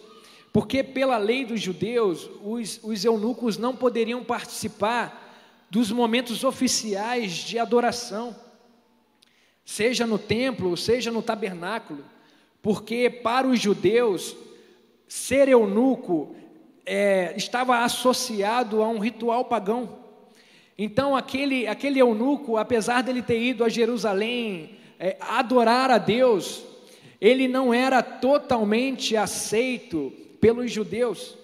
porque 0.51 0.81
pela 0.83 1.17
lei 1.17 1.45
dos 1.45 1.62
judeus, 1.62 2.29
os, 2.43 2.79
os 2.81 3.05
eunucos 3.05 3.57
não 3.57 3.75
poderiam 3.75 4.23
participar 4.23 5.25
dos 5.69 5.91
momentos 5.91 6.43
oficiais 6.43 7.33
de 7.33 7.60
adoração, 7.60 8.36
seja 9.63 10.07
no 10.07 10.17
templo, 10.17 10.75
seja 10.75 11.12
no 11.12 11.21
tabernáculo, 11.21 12.03
porque 12.62 13.10
para 13.10 13.47
os 13.47 13.60
judeus, 13.60 14.36
ser 15.07 15.47
eunuco 15.47 16.36
é, 16.86 17.33
estava 17.38 17.79
associado 17.79 18.81
a 18.81 18.89
um 18.89 18.97
ritual 18.97 19.45
pagão. 19.45 19.99
Então, 20.77 21.15
aquele, 21.15 21.67
aquele 21.67 21.99
eunuco, 21.99 22.57
apesar 22.57 23.03
dele 23.03 23.21
ter 23.21 23.41
ido 23.41 23.63
a 23.63 23.69
Jerusalém 23.69 24.77
é, 24.99 25.17
adorar 25.19 25.91
a 25.91 25.97
Deus, 25.97 26.63
ele 27.19 27.47
não 27.47 27.73
era 27.73 28.01
totalmente 28.01 29.15
aceito 29.15 30.12
pelos 30.39 30.71
judeus. 30.71 31.36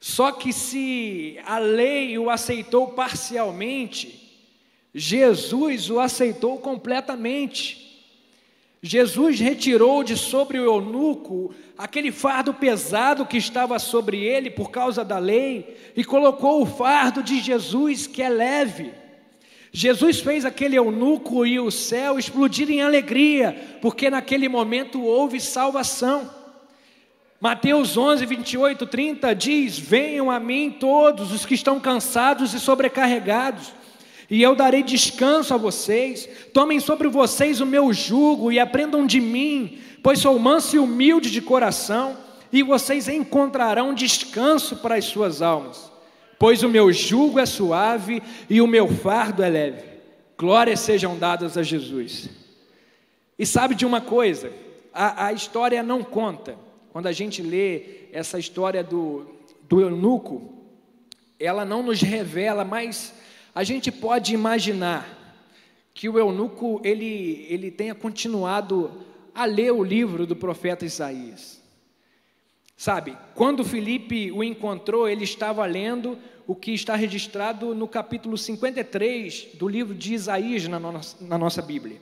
Só 0.00 0.32
que 0.32 0.52
se 0.52 1.38
a 1.44 1.58
lei 1.58 2.16
o 2.18 2.30
aceitou 2.30 2.88
parcialmente, 2.88 4.46
Jesus 4.94 5.90
o 5.90 5.98
aceitou 5.98 6.58
completamente. 6.58 7.86
Jesus 8.80 9.40
retirou 9.40 10.04
de 10.04 10.16
sobre 10.16 10.58
o 10.58 10.64
eunuco 10.64 11.52
aquele 11.76 12.12
fardo 12.12 12.54
pesado 12.54 13.26
que 13.26 13.36
estava 13.36 13.78
sobre 13.78 14.18
ele 14.18 14.50
por 14.50 14.70
causa 14.70 15.04
da 15.04 15.18
lei 15.18 15.76
e 15.96 16.04
colocou 16.04 16.62
o 16.62 16.66
fardo 16.66 17.22
de 17.22 17.40
Jesus 17.40 18.06
que 18.06 18.22
é 18.22 18.28
leve. 18.28 18.92
Jesus 19.72 20.20
fez 20.20 20.44
aquele 20.44 20.76
eunuco 20.76 21.44
e 21.44 21.60
o 21.60 21.70
céu 21.70 22.18
explodir 22.18 22.70
em 22.70 22.80
alegria, 22.80 23.78
porque 23.82 24.08
naquele 24.08 24.48
momento 24.48 25.02
houve 25.02 25.40
salvação. 25.40 26.30
Mateus 27.40 27.96
11, 27.96 28.26
28, 28.26 28.86
30 28.86 29.34
diz: 29.34 29.78
Venham 29.78 30.30
a 30.30 30.40
mim 30.40 30.74
todos 30.78 31.32
os 31.32 31.46
que 31.46 31.54
estão 31.54 31.78
cansados 31.78 32.54
e 32.54 32.58
sobrecarregados, 32.58 33.72
e 34.28 34.42
eu 34.42 34.56
darei 34.56 34.82
descanso 34.82 35.54
a 35.54 35.56
vocês. 35.56 36.28
Tomem 36.52 36.80
sobre 36.80 37.06
vocês 37.08 37.60
o 37.60 37.66
meu 37.66 37.92
jugo 37.92 38.50
e 38.50 38.58
aprendam 38.58 39.06
de 39.06 39.20
mim, 39.20 39.78
pois 40.02 40.18
sou 40.18 40.38
manso 40.38 40.76
e 40.76 40.78
humilde 40.78 41.30
de 41.30 41.40
coração, 41.40 42.16
e 42.52 42.62
vocês 42.62 43.06
encontrarão 43.06 43.94
descanso 43.94 44.76
para 44.76 44.96
as 44.96 45.04
suas 45.04 45.42
almas. 45.42 45.97
Pois 46.38 46.62
o 46.62 46.68
meu 46.68 46.92
jugo 46.92 47.38
é 47.38 47.46
suave 47.46 48.22
e 48.48 48.60
o 48.60 48.66
meu 48.66 48.88
fardo 48.88 49.42
é 49.42 49.48
leve. 49.48 49.82
Glórias 50.38 50.80
sejam 50.80 51.18
dadas 51.18 51.58
a 51.58 51.62
Jesus. 51.62 52.30
E 53.38 53.44
sabe 53.44 53.74
de 53.74 53.84
uma 53.84 54.00
coisa? 54.00 54.52
A, 54.92 55.26
a 55.26 55.32
história 55.32 55.82
não 55.82 56.04
conta 56.04 56.56
quando 56.90 57.06
a 57.06 57.12
gente 57.12 57.42
lê 57.42 58.08
essa 58.12 58.38
história 58.38 58.82
do, 58.82 59.26
do 59.68 59.80
eunuco, 59.80 60.52
ela 61.38 61.64
não 61.64 61.82
nos 61.82 62.00
revela, 62.00 62.64
mas 62.64 63.14
a 63.54 63.62
gente 63.62 63.92
pode 63.92 64.34
imaginar 64.34 65.16
que 65.94 66.08
o 66.08 66.18
eunuco 66.18 66.80
ele, 66.84 67.46
ele 67.48 67.70
tenha 67.70 67.94
continuado 67.94 68.90
a 69.34 69.44
ler 69.44 69.72
o 69.72 69.84
livro 69.84 70.26
do 70.26 70.34
profeta 70.34 70.84
Isaías. 70.84 71.57
Sabe, 72.78 73.18
quando 73.34 73.64
Felipe 73.64 74.30
o 74.30 74.44
encontrou, 74.44 75.08
ele 75.08 75.24
estava 75.24 75.66
lendo 75.66 76.16
o 76.46 76.54
que 76.54 76.70
está 76.72 76.94
registrado 76.94 77.74
no 77.74 77.88
capítulo 77.88 78.38
53 78.38 79.48
do 79.54 79.66
livro 79.66 79.96
de 79.96 80.14
Isaías 80.14 80.68
na, 80.68 80.78
na 80.78 81.36
nossa 81.36 81.60
Bíblia. 81.60 82.00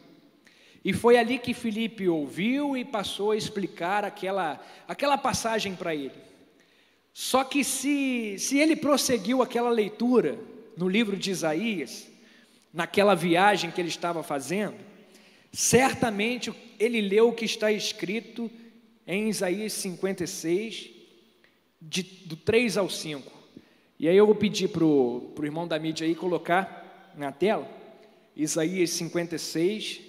E 0.84 0.92
foi 0.92 1.16
ali 1.16 1.38
que 1.38 1.54
Filipe 1.54 2.06
ouviu 2.06 2.76
e 2.76 2.84
passou 2.84 3.30
a 3.30 3.36
explicar 3.38 4.04
aquela, 4.04 4.62
aquela 4.86 5.16
passagem 5.16 5.74
para 5.74 5.94
ele. 5.94 6.12
Só 7.10 7.42
que 7.42 7.64
se, 7.64 8.36
se 8.38 8.58
ele 8.58 8.76
prosseguiu 8.76 9.40
aquela 9.40 9.70
leitura 9.70 10.38
no 10.76 10.90
livro 10.90 11.16
de 11.16 11.30
Isaías, 11.30 12.06
naquela 12.70 13.14
viagem 13.14 13.70
que 13.70 13.80
ele 13.80 13.88
estava 13.88 14.22
fazendo, 14.22 14.76
certamente 15.50 16.52
ele 16.78 17.00
leu 17.00 17.30
o 17.30 17.32
que 17.32 17.46
está 17.46 17.72
escrito 17.72 18.50
em 19.06 19.28
Isaías 19.28 19.72
56, 19.74 20.90
de, 21.80 22.02
do 22.02 22.36
3 22.36 22.76
ao 22.76 22.90
5. 22.90 23.32
E 23.98 24.08
aí 24.08 24.16
eu 24.16 24.26
vou 24.26 24.34
pedir 24.34 24.68
para 24.68 24.84
o 24.84 25.32
irmão 25.42 25.66
da 25.66 25.78
mídia 25.78 26.06
aí 26.06 26.14
colocar 26.14 27.12
na 27.16 27.30
tela, 27.30 27.70
Isaías 28.36 28.90
56, 28.90 30.00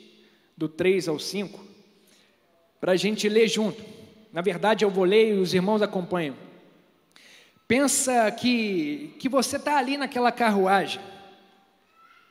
do 0.58 0.68
3 0.68 1.08
ao 1.08 1.20
5, 1.20 1.64
para 2.82 2.94
a 2.94 2.96
gente 2.96 3.30
ler 3.30 3.48
junto. 3.48 3.82
Na 4.34 4.42
verdade, 4.42 4.84
eu 4.84 4.90
vou 4.90 5.06
ler 5.06 5.36
e 5.36 5.40
os 5.40 5.54
irmãos 5.54 5.82
acompanham. 5.82 6.36
Pensa 7.68 8.30
que, 8.32 9.14
que 9.20 9.30
você 9.30 9.58
está 9.58 9.78
ali 9.78 9.98
naquela 9.98 10.32
carruagem, 10.32 11.02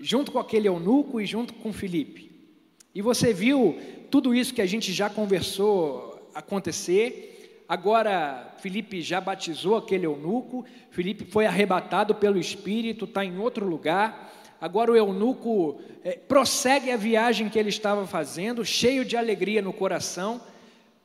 junto 0.01 0.33
com 0.33 0.39
aquele 0.39 0.69
eunuco 0.69 1.21
e 1.21 1.27
junto 1.27 1.55
com 1.55 1.73
Felipe. 1.73 2.31
E 2.95 3.01
você 3.01 3.33
viu 3.33 3.79
tudo 4.11 4.35
isso 4.35 4.55
que 4.55 4.63
a 4.63 4.67
gente 4.67 4.93
já 4.93 5.09
conversou 5.09 6.16
acontecer. 6.37 7.65
Agora, 7.69 8.55
Felipe 8.59 9.01
já 9.01 9.21
batizou 9.21 9.77
aquele 9.77 10.07
eunuco, 10.07 10.65
Felipe 10.91 11.25
foi 11.25 11.47
arrebatado 11.47 12.15
pelo 12.15 12.39
Espírito, 12.39 13.07
está 13.07 13.25
em 13.25 13.39
outro 13.39 13.67
lugar. 13.67 14.33
Agora 14.61 14.93
o 14.93 14.97
eunuco 14.97 15.81
é, 16.05 16.13
prossegue 16.13 16.93
a 16.93 16.97
viagem 16.97 17.49
que 17.49 17.59
ele 17.59 17.71
estava 17.71 18.07
fazendo, 18.07 18.65
cheio 18.65 19.05
de 19.05 19.17
alegria 19.17 19.61
no 19.61 19.73
coração. 19.73 20.41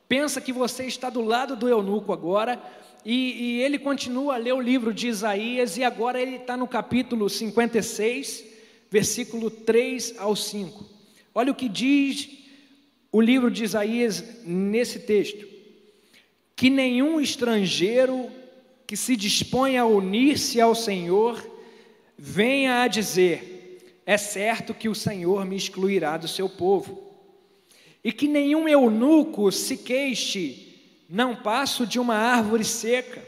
Pensa 0.08 0.40
que 0.40 0.52
você 0.52 0.84
está 0.84 1.10
do 1.10 1.22
lado 1.22 1.56
do 1.56 1.68
eunuco 1.68 2.12
agora, 2.12 2.62
e, 3.04 3.56
e 3.56 3.62
ele 3.62 3.78
continua 3.78 4.34
a 4.34 4.38
ler 4.38 4.52
o 4.52 4.60
livro 4.60 4.94
de 4.94 5.08
Isaías, 5.08 5.76
e 5.76 5.82
agora 5.82 6.20
ele 6.20 6.36
está 6.36 6.56
no 6.56 6.68
capítulo 6.68 7.28
56, 7.28 8.44
versículo 8.88 9.50
3 9.50 10.14
ao 10.18 10.36
5. 10.36 10.86
Olha 11.34 11.50
o 11.50 11.54
que 11.54 11.68
diz 11.68 12.41
o 13.12 13.20
livro 13.20 13.50
de 13.50 13.62
Isaías 13.62 14.24
nesse 14.44 15.00
texto: 15.00 15.46
que 16.56 16.70
nenhum 16.70 17.20
estrangeiro 17.20 18.30
que 18.86 18.96
se 18.96 19.14
dispõe 19.14 19.76
a 19.76 19.84
unir-se 19.84 20.60
ao 20.60 20.74
Senhor 20.74 21.46
venha 22.16 22.82
a 22.82 22.88
dizer: 22.88 24.00
é 24.06 24.16
certo 24.16 24.72
que 24.72 24.88
o 24.88 24.94
Senhor 24.94 25.44
me 25.44 25.56
excluirá 25.56 26.16
do 26.16 26.26
seu 26.26 26.48
povo. 26.48 27.10
E 28.02 28.10
que 28.10 28.26
nenhum 28.26 28.68
eunuco 28.68 29.52
se 29.52 29.76
queixe, 29.76 30.80
não 31.08 31.36
passo 31.36 31.86
de 31.86 32.00
uma 32.00 32.16
árvore 32.16 32.64
seca. 32.64 33.22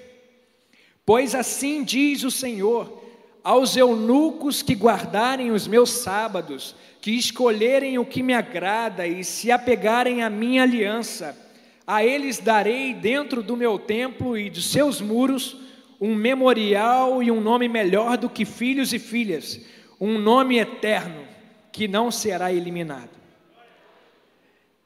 Pois 1.06 1.34
assim 1.34 1.84
diz 1.84 2.24
o 2.24 2.30
Senhor: 2.30 3.03
aos 3.44 3.76
eunucos 3.76 4.62
que 4.62 4.74
guardarem 4.74 5.50
os 5.50 5.68
meus 5.68 5.90
sábados, 5.90 6.74
que 7.02 7.10
escolherem 7.10 7.98
o 7.98 8.06
que 8.06 8.22
me 8.22 8.32
agrada 8.32 9.06
e 9.06 9.22
se 9.22 9.50
apegarem 9.50 10.22
à 10.22 10.30
minha 10.30 10.62
aliança, 10.62 11.38
a 11.86 12.02
eles 12.02 12.38
darei 12.38 12.94
dentro 12.94 13.42
do 13.42 13.54
meu 13.54 13.78
templo 13.78 14.38
e 14.38 14.48
dos 14.48 14.70
seus 14.70 15.02
muros 15.02 15.58
um 16.00 16.14
memorial 16.14 17.22
e 17.22 17.30
um 17.30 17.40
nome 17.40 17.68
melhor 17.68 18.16
do 18.16 18.30
que 18.30 18.46
filhos 18.46 18.94
e 18.94 18.98
filhas, 18.98 19.60
um 20.00 20.18
nome 20.18 20.58
eterno 20.58 21.26
que 21.70 21.86
não 21.86 22.10
será 22.10 22.50
eliminado. 22.50 23.10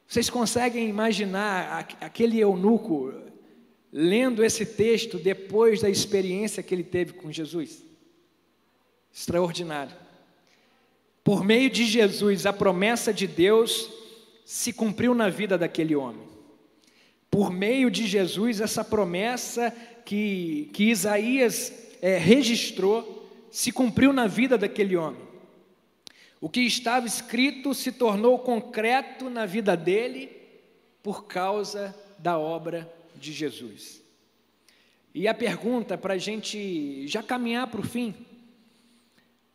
Vocês 0.05 0.29
conseguem 0.29 0.89
imaginar 0.89 1.87
aquele 2.01 2.39
eunuco 2.39 3.13
lendo 3.91 4.43
esse 4.43 4.65
texto 4.65 5.17
depois 5.17 5.81
da 5.81 5.89
experiência 5.89 6.61
que 6.61 6.75
ele 6.75 6.83
teve 6.83 7.13
com 7.13 7.31
Jesus? 7.31 7.88
Extraordinário. 9.19 9.93
Por 11.25 11.43
meio 11.43 11.69
de 11.69 11.83
Jesus, 11.83 12.45
a 12.45 12.53
promessa 12.53 13.13
de 13.13 13.27
Deus 13.27 13.91
se 14.45 14.71
cumpriu 14.71 15.13
na 15.13 15.27
vida 15.27 15.57
daquele 15.57 15.93
homem. 15.93 16.25
Por 17.29 17.51
meio 17.51 17.91
de 17.91 18.07
Jesus, 18.07 18.61
essa 18.61 18.81
promessa 18.81 19.75
que, 20.05 20.69
que 20.71 20.85
Isaías 20.85 21.73
é, 22.01 22.17
registrou 22.17 23.29
se 23.51 23.73
cumpriu 23.73 24.13
na 24.13 24.25
vida 24.25 24.57
daquele 24.57 24.95
homem. 24.95 25.21
O 26.39 26.47
que 26.47 26.61
estava 26.61 27.05
escrito 27.05 27.73
se 27.73 27.91
tornou 27.91 28.39
concreto 28.39 29.29
na 29.29 29.45
vida 29.45 29.75
dele 29.75 30.31
por 31.03 31.25
causa 31.25 31.93
da 32.17 32.39
obra 32.39 32.89
de 33.17 33.33
Jesus. 33.33 34.01
E 35.13 35.27
a 35.27 35.33
pergunta 35.33 35.97
para 35.97 36.13
a 36.13 36.17
gente 36.17 37.05
já 37.05 37.21
caminhar 37.21 37.67
para 37.67 37.81
o 37.81 37.83
fim 37.83 38.15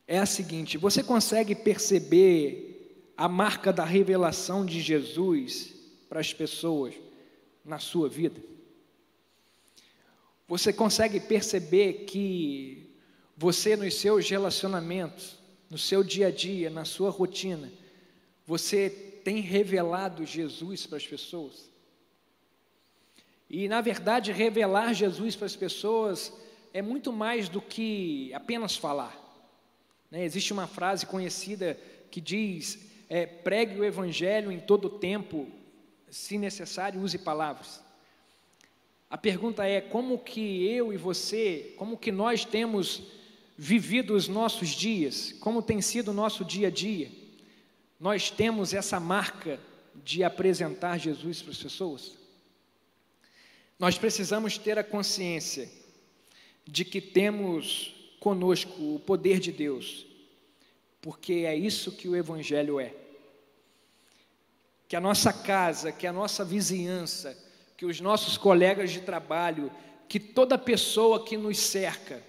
é 0.07 0.19
a 0.19 0.27
seguinte: 0.27 0.79
você 0.79 1.03
consegue 1.03 1.55
perceber 1.55 3.13
a 3.17 3.29
marca 3.29 3.73
da 3.73 3.85
revelação 3.85 4.65
de 4.65 4.81
Jesus 4.81 5.75
para 6.09 6.21
as 6.21 6.33
pessoas 6.33 6.95
na 7.65 7.79
sua 7.79 8.09
vida? 8.09 8.41
Você 10.47 10.73
consegue 10.73 11.21
perceber 11.21 12.05
que 12.05 12.95
você, 13.37 13.77
nos 13.77 13.95
seus 13.95 14.29
relacionamentos, 14.29 15.39
no 15.71 15.79
seu 15.79 16.05
dia 16.05 16.29
a 16.29 16.31
dia, 16.31 16.69
na 16.69 16.85
sua 16.85 17.11
rotina, 17.11 17.73
você 18.47 18.91
tem 19.25 19.41
revelado 19.41 20.27
Jesus 20.27 20.87
para 20.87 20.99
as 20.99 21.07
pessoas? 21.07 21.71
E, 23.49 23.69
na 23.69 23.81
verdade, 23.81 24.33
revelar 24.33 24.93
Jesus 24.93 25.35
para 25.35 25.47
as 25.47 25.57
pessoas 25.57 26.33
é 26.73 26.83
muito 26.83 27.13
mais 27.13 27.49
do 27.49 27.61
que 27.61 28.33
apenas 28.35 28.77
falar. 28.77 29.24
Né? 30.15 30.25
Existe 30.25 30.53
uma 30.53 30.69
frase 30.69 31.05
conhecida 31.05 31.77
que 32.09 32.21
diz: 32.21 32.79
é, 33.09 33.27
pregue 33.27 33.81
o 33.81 33.85
Evangelho 33.85 34.53
em 34.53 34.61
todo 34.61 34.89
tempo, 34.89 35.51
se 36.09 36.39
necessário, 36.39 37.01
use 37.01 37.19
palavras. 37.19 37.83
A 39.11 39.19
pergunta 39.19 39.67
é 39.67 39.81
como 39.81 40.17
que 40.21 40.69
eu 40.69 40.93
e 40.93 40.97
você, 40.97 41.75
como 41.77 41.99
que 41.99 42.13
nós 42.13 42.45
temos 42.45 43.03
vivido 43.59 44.15
os 44.15 44.29
nossos 44.29 44.69
dias, 44.69 45.33
como 45.41 45.61
tem 45.61 45.81
sido 45.81 46.13
o 46.13 46.15
nosso 46.15 46.45
dia 46.45 46.69
a 46.69 46.71
dia. 46.71 47.11
Nós 47.99 48.31
temos 48.31 48.73
essa 48.73 49.01
marca 49.01 49.59
de 50.05 50.23
apresentar 50.23 50.99
Jesus 50.99 51.43
para 51.43 51.51
as 51.51 51.59
pessoas. 51.59 52.17
Nós 53.81 53.99
precisamos 53.99 54.59
ter 54.59 54.79
a 54.79 54.85
consciência 54.85 55.69
de 56.65 56.85
que 56.85 57.01
temos 57.01 58.04
conosco 58.25 58.95
o 58.95 58.99
poder 58.99 59.39
de 59.39 59.53
Deus, 59.53 60.07
porque 61.03 61.45
é 61.47 61.55
isso 61.55 61.93
que 61.93 62.09
o 62.09 62.17
Evangelho 62.17 62.81
é. 62.81 62.91
Que 64.89 64.97
a 64.97 65.01
nossa 65.01 65.31
casa, 65.31 65.93
que 65.93 66.07
a 66.07 66.13
nossa 66.13 66.43
vizinhança, 66.43 67.37
que 67.77 67.85
os 67.85 68.01
nossos 68.01 68.39
colegas 68.39 68.91
de 68.91 69.03
trabalho, 69.03 69.71
que 70.09 70.19
toda 70.19 70.57
pessoa 70.57 71.23
que 71.23 71.37
nos 71.37 71.59
cerca, 71.59 72.23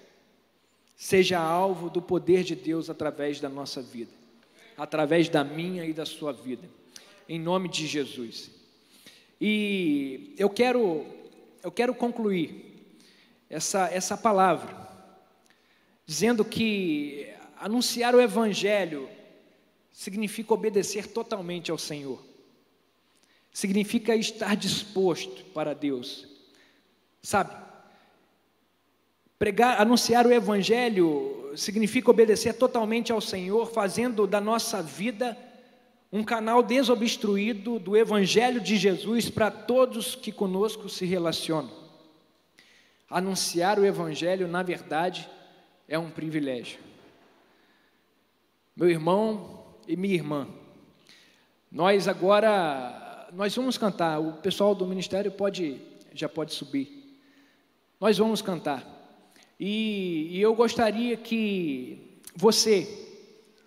seja 0.94 1.38
alvo 1.38 1.88
do 1.88 2.02
poder 2.02 2.44
de 2.44 2.54
Deus 2.54 2.90
através 2.90 3.40
da 3.40 3.48
nossa 3.48 3.80
vida, 3.80 4.12
através 4.76 5.30
da 5.30 5.42
minha 5.42 5.86
e 5.86 5.94
da 5.94 6.04
sua 6.04 6.30
vida, 6.30 6.68
em 7.26 7.40
nome 7.40 7.70
de 7.70 7.86
Jesus. 7.86 8.50
E 9.40 10.34
eu 10.36 10.50
quero, 10.50 11.06
eu 11.62 11.72
quero 11.72 11.94
concluir 11.94 12.84
essa, 13.48 13.88
essa 13.88 14.14
palavra, 14.14 14.85
dizendo 16.06 16.44
que 16.44 17.34
anunciar 17.58 18.14
o 18.14 18.20
Evangelho 18.20 19.08
significa 19.90 20.54
obedecer 20.54 21.08
totalmente 21.08 21.70
ao 21.70 21.76
Senhor 21.76 22.24
significa 23.56 24.14
estar 24.14 24.54
disposto 24.54 25.42
para 25.54 25.74
Deus. 25.74 26.28
Sabe? 27.22 27.56
Pregar, 29.38 29.80
anunciar 29.80 30.26
o 30.26 30.32
evangelho 30.32 31.52
significa 31.56 32.10
obedecer 32.10 32.52
totalmente 32.52 33.10
ao 33.10 33.20
Senhor, 33.22 33.66
fazendo 33.72 34.26
da 34.26 34.42
nossa 34.42 34.82
vida 34.82 35.34
um 36.12 36.22
canal 36.22 36.62
desobstruído 36.62 37.78
do 37.78 37.96
evangelho 37.96 38.60
de 38.60 38.76
Jesus 38.76 39.30
para 39.30 39.50
todos 39.50 40.14
que 40.14 40.30
conosco 40.30 40.86
se 40.90 41.06
relacionam. 41.06 41.72
Anunciar 43.08 43.78
o 43.78 43.86
evangelho, 43.86 44.46
na 44.46 44.62
verdade, 44.62 45.26
é 45.88 45.98
um 45.98 46.10
privilégio. 46.10 46.78
Meu 48.74 48.90
irmão 48.90 49.64
e 49.86 49.96
minha 49.96 50.14
irmã, 50.14 50.48
nós 51.70 52.08
agora 52.08 53.28
nós 53.32 53.54
vamos 53.54 53.78
cantar. 53.78 54.20
O 54.20 54.34
pessoal 54.34 54.74
do 54.74 54.86
ministério 54.86 55.30
pode, 55.30 55.80
já 56.12 56.28
pode 56.28 56.54
subir. 56.54 57.18
Nós 58.00 58.18
vamos 58.18 58.42
cantar. 58.42 58.84
E, 59.58 60.28
e 60.30 60.40
eu 60.40 60.54
gostaria 60.54 61.16
que 61.16 62.20
você 62.34 63.04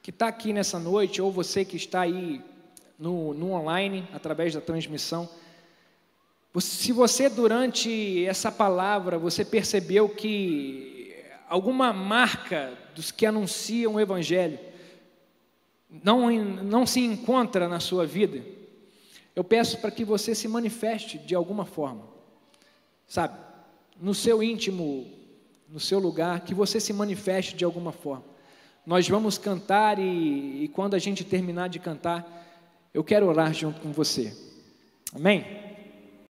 que 0.02 0.12
está 0.12 0.28
aqui 0.28 0.54
nessa 0.54 0.80
noite, 0.80 1.22
ou 1.22 1.32
você 1.32 1.66
que 1.66 1.76
está 1.76 2.02
aí 2.02 2.42
no, 2.98 3.34
no 3.34 3.52
online, 3.52 4.08
através 4.14 4.54
da 4.54 4.62
transmissão, 4.62 5.30
se 6.60 6.92
você 6.92 7.30
durante 7.30 8.26
essa 8.26 8.52
palavra 8.52 9.20
você 9.20 9.46
percebeu 9.46 10.10
que 10.10 10.99
alguma 11.50 11.92
marca 11.92 12.78
dos 12.96 13.12
que 13.12 13.26
anunciam 13.26 13.96
o 13.96 14.00
Evangelho 14.00 14.60
não, 15.90 16.32
não 16.32 16.86
se 16.86 17.00
encontra 17.00 17.68
na 17.68 17.80
sua 17.80 18.06
vida, 18.06 18.44
eu 19.36 19.44
peço 19.44 19.80
para 19.80 19.90
que 19.90 20.06
você 20.06 20.36
se 20.36 20.48
manifeste 20.48 21.18
de 21.18 21.34
alguma 21.34 21.66
forma, 21.66 22.04
sabe? 23.08 23.38
No 24.00 24.14
seu 24.14 24.44
íntimo, 24.44 25.08
no 25.68 25.80
seu 25.80 26.00
lugar, 26.00 26.42
que 26.42 26.54
você 26.54 26.80
se 26.80 26.94
manifeste 26.94 27.56
de 27.56 27.66
alguma 27.66 27.92
forma. 27.92 28.26
Nós 28.86 29.08
vamos 29.10 29.38
cantar 29.38 30.00
e, 30.00 30.64
e 30.64 30.68
quando 30.68 30.94
a 30.94 31.00
gente 31.00 31.24
terminar 31.24 31.70
de 31.70 31.80
cantar, 31.80 32.48
eu 32.94 33.04
quero 33.04 33.28
orar 33.28 33.54
junto 33.54 33.82
com 33.82 33.92
você. 33.92 34.36
Amém? 35.14 35.69